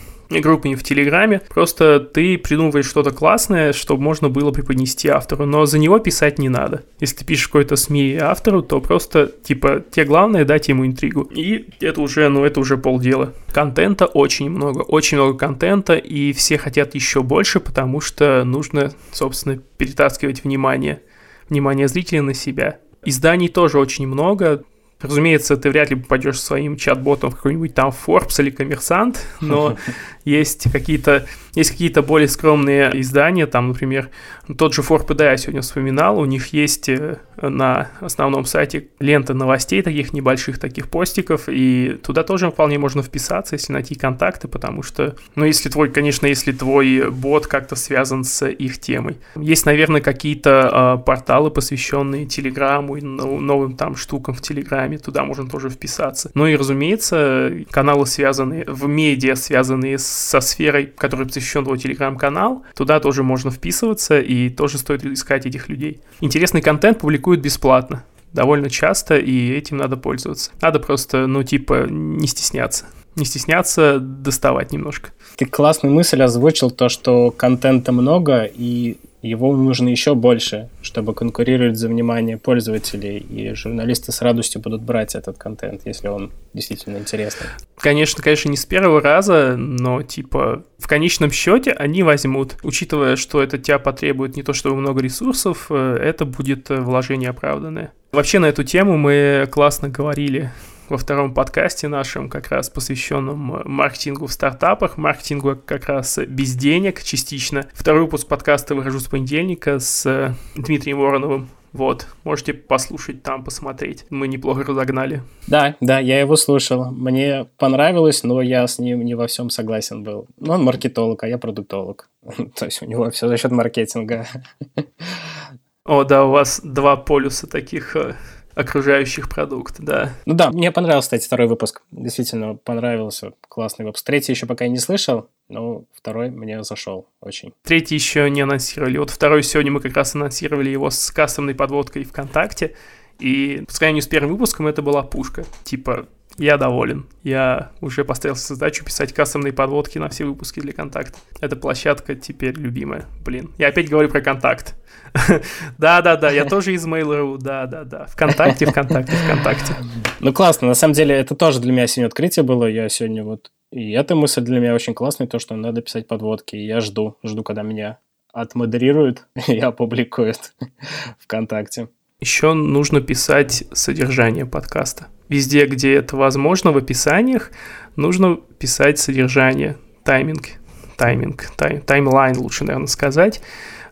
[0.42, 1.42] группами в Телеграме.
[1.50, 6.50] Просто ты придумываешь что-то классное, чтобы можно было преподнести автору, но за него писать не
[6.50, 6.84] надо.
[7.00, 11.22] Если ты пишешь какой-то СМИ автору, то просто, типа, тебе главное дать ему интригу.
[11.24, 13.34] И это уже, ну, это уже полдела.
[13.52, 19.60] Контента очень много, очень много контента, и все хотят еще больше, потому что нужно, собственно,
[19.78, 21.02] перетаскивать внимание,
[21.50, 22.80] внимание зрителя на себя.
[23.06, 24.64] Изданий тоже очень много,
[25.04, 29.76] Разумеется, ты вряд ли попадешь своим чат-ботом в какой-нибудь там Forbes или Коммерсант, но
[30.26, 34.10] есть какие-то есть какие-то более скромные издания, там, например,
[34.58, 39.84] тот же ForPD я сегодня вспоминал, у них есть э, на основном сайте лента новостей,
[39.84, 45.16] таких небольших таких постиков, и туда тоже вполне можно вписаться, если найти контакты, потому что,
[45.36, 49.18] ну, если твой, конечно, если твой бот как-то связан с их темой.
[49.36, 55.48] Есть, наверное, какие-то э, порталы, посвященные Телеграму и новым там штукам в Телеграме, туда можно
[55.48, 56.32] тоже вписаться.
[56.34, 63.00] Ну и, разумеется, каналы, связанные в медиа, связанные со сферой, которая посвящен твой телеграм-канал, туда
[63.00, 66.02] тоже можно вписываться и тоже стоит искать этих людей.
[66.22, 70.52] Интересный контент публикуют бесплатно довольно часто, и этим надо пользоваться.
[70.60, 72.86] Надо просто, ну, типа, не стесняться.
[73.16, 75.12] Не стесняться доставать немножко.
[75.36, 81.78] Ты классную мысль озвучил, то, что контента много, и его нужно еще больше, чтобы конкурировать
[81.78, 87.48] за внимание пользователей, и журналисты с радостью будут брать этот контент, если он действительно интересный.
[87.78, 93.42] Конечно, конечно, не с первого раза, но типа в конечном счете они возьмут, учитывая, что
[93.42, 97.94] это тебя потребует не то чтобы много ресурсов, э, это будет э, вложение оправданное.
[98.12, 100.52] Вообще на эту тему мы классно говорили
[100.90, 106.56] во втором подкасте нашем, как раз посвященном э, маркетингу в стартапах, маркетингу как раз без
[106.56, 107.68] денег частично.
[107.74, 111.50] Второй выпуск подкаста выхожу с понедельника с э, Дмитрием Вороновым.
[111.72, 114.06] Вот, можете послушать там, посмотреть.
[114.12, 115.24] Мы неплохо разогнали.
[115.48, 116.92] Да, да, я его слушал.
[116.92, 120.28] Мне понравилось, но я с ним не во всем согласен был.
[120.38, 122.10] Ну, он маркетолог, а я продуктолог.
[122.56, 124.28] То есть у него все за счет маркетинга.
[125.86, 128.16] О, да, у вас два полюса таких э,
[128.56, 130.14] окружающих продукт, да.
[130.26, 131.82] Ну да, мне понравился, кстати, второй выпуск.
[131.92, 133.34] Действительно понравился.
[133.48, 134.06] Классный выпуск.
[134.06, 137.54] Третий еще пока не слышал, но второй мне зашел очень.
[137.64, 138.98] Третий еще не анонсировали.
[138.98, 142.76] Вот второй сегодня мы как раз анонсировали его с кастомной подводкой ВКонтакте.
[143.20, 145.46] И по сравнению с первым выпуском это была пушка.
[145.64, 146.08] Типа,
[146.38, 147.06] я доволен.
[147.24, 151.20] Я уже поставил задачу писать кастомные подводки на все выпуски для контакта.
[151.40, 153.06] Эта площадка теперь любимая.
[153.24, 154.76] Блин, я опять говорю про контакт.
[155.78, 158.06] Да-да-да, я тоже из Mail.ru, да-да-да.
[158.08, 159.76] Вконтакте, ВКонтакте, ВКонтакте.
[160.20, 162.66] Ну классно, на самом деле это тоже для меня сегодня открытие было.
[162.66, 163.52] Я сегодня вот...
[163.72, 166.56] И эта мысль для меня очень классная, то, что надо писать подводки.
[166.56, 168.00] И я жду, жду, когда меня
[168.32, 170.54] отмодерируют и опубликуют
[171.20, 171.90] ВКонтакте.
[172.20, 175.08] Еще нужно писать содержание подкаста.
[175.30, 177.52] Везде, где это возможно, в описаниях
[177.96, 180.50] нужно писать содержание, тайминг,
[180.98, 183.42] тайминг, тайм, таймлайн лучше, наверное, сказать.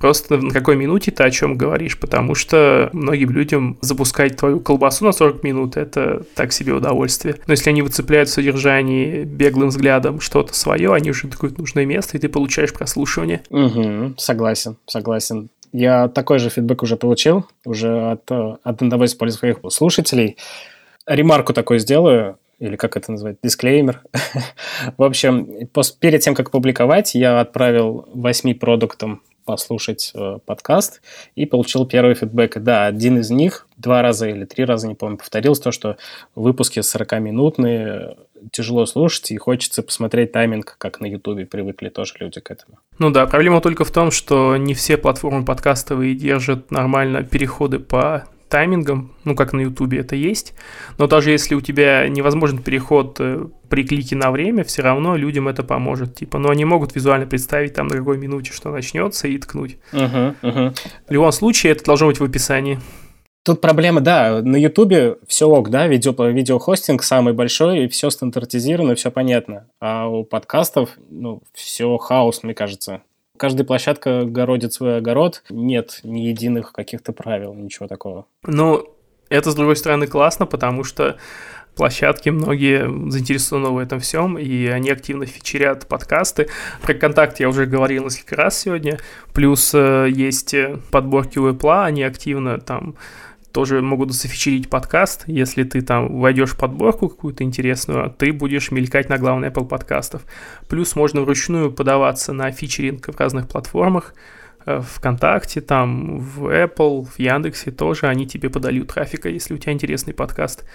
[0.02, 5.06] Просто на какой минуте ты о чем говоришь, потому что многим людям запускать твою колбасу
[5.06, 7.36] на 40 минут– это так себе удовольствие.
[7.46, 12.18] Но если они выцепляют в содержании беглым взглядом что-то свое, они уже такое нужное место,
[12.18, 13.44] и ты получаешь прослушивание.
[13.52, 15.50] Угу, согласен, согласен.
[15.72, 20.36] Я такой же фидбэк уже получил, уже от, от одного из своих слушателей.
[21.06, 24.02] Ремарку такой сделаю, или как это называть, дисклеймер.
[24.98, 25.68] В общем,
[26.00, 31.02] перед тем, как публиковать, я отправил восьми продуктам послушать э, подкаст
[31.36, 32.60] и получил первый фидбэк.
[32.60, 35.98] Да, один из них два раза или три раза, не помню, повторился то, что
[36.36, 38.18] выпуски 40-минутные
[38.52, 42.78] тяжело слушать и хочется посмотреть тайминг, как на Ютубе привыкли тоже люди к этому.
[43.00, 48.26] Ну да, проблема только в том, что не все платформы подкастовые держат нормально переходы по
[48.52, 50.54] таймингом, ну, как на Ютубе это есть,
[51.00, 55.48] но даже если у тебя невозможен переход э, при клике на время, все равно людям
[55.48, 56.14] это поможет.
[56.16, 59.78] Типа, ну, они могут визуально представить там на какой минуте что начнется и ткнуть.
[59.94, 60.78] Uh-huh, uh-huh.
[61.08, 62.78] В любом случае, это должно быть в описании.
[63.44, 68.94] Тут проблема, да, на Ютубе все ок, да, видео, видеохостинг самый большой, и все стандартизировано,
[68.94, 69.68] все понятно.
[69.80, 73.02] А у подкастов, ну, все хаос, мне кажется.
[73.42, 75.42] Каждая площадка городит свой огород.
[75.50, 78.28] Нет ни единых каких-то правил, ничего такого.
[78.46, 78.94] Ну,
[79.30, 81.18] это, с другой стороны, классно, потому что
[81.76, 86.50] площадки, многие заинтересованы в этом всем, и они активно фичерят подкасты.
[86.84, 89.00] Про контакт я уже говорил несколько раз сегодня.
[89.34, 90.54] Плюс э, есть
[90.92, 92.94] подборки у Apple, они активно там
[93.52, 95.24] тоже могут зафичерить подкаст.
[95.28, 100.24] Если ты там войдешь в подборку какую-то интересную, ты будешь мелькать на главной Apple подкастов.
[100.68, 104.14] Плюс можно вручную подаваться на фичеринг в разных платформах.
[104.66, 109.74] э, ВКонтакте, там в Apple, в Яндексе тоже они тебе подольют трафика, если у тебя
[109.74, 110.66] интересный подкаст.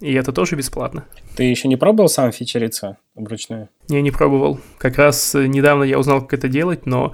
[0.00, 1.04] И это тоже бесплатно.
[1.36, 3.68] Ты еще не пробовал сам фичериться вручную?
[3.88, 4.60] Не, не пробовал.
[4.78, 7.12] Как раз э, недавно я узнал, как это делать, но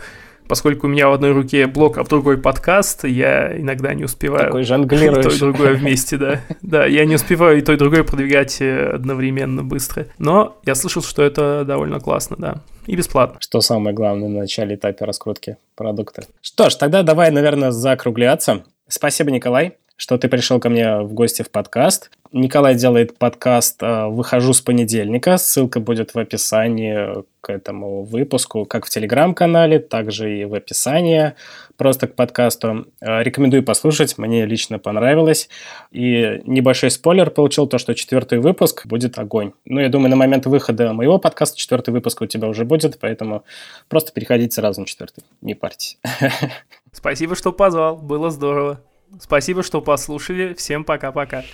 [0.49, 4.47] поскольку у меня в одной руке блок, а в другой подкаст, я иногда не успеваю
[4.47, 5.37] Такой и то, жонглируешь.
[5.37, 6.41] и другое вместе, да.
[6.63, 10.07] Да, я не успеваю и то, и другое продвигать э, одновременно быстро.
[10.19, 12.55] Но я слышал, что это довольно классно, да.
[12.87, 13.39] И бесплатно.
[13.41, 16.25] Что самое главное на начале этапе раскрутки продукта.
[16.41, 18.65] Что ж, тогда давай, наверное, закругляться.
[18.89, 22.11] Спасибо, Николай, что ты пришел ко мне в гости в подкаст.
[22.33, 25.37] Николай делает подкаст э, «Выхожу с понедельника».
[25.37, 31.35] Ссылка будет в описании к этому выпуску, как в Телеграм-канале, также и в описании
[31.77, 32.87] просто к подкасту.
[33.01, 35.49] Э, Рекомендую послушать, мне лично понравилось.
[35.93, 39.53] И небольшой спойлер получил то, что четвертый выпуск будет огонь.
[39.65, 43.45] Ну, я думаю, на момент выхода моего подкаста четвертый выпуск у тебя уже будет, поэтому
[43.89, 45.99] просто переходите сразу на четвертый, не парьтесь.
[46.93, 48.81] Спасибо, что позвал, было здорово.
[49.21, 50.55] Спасибо, что послушали.
[50.55, 51.45] Всем пока-пока.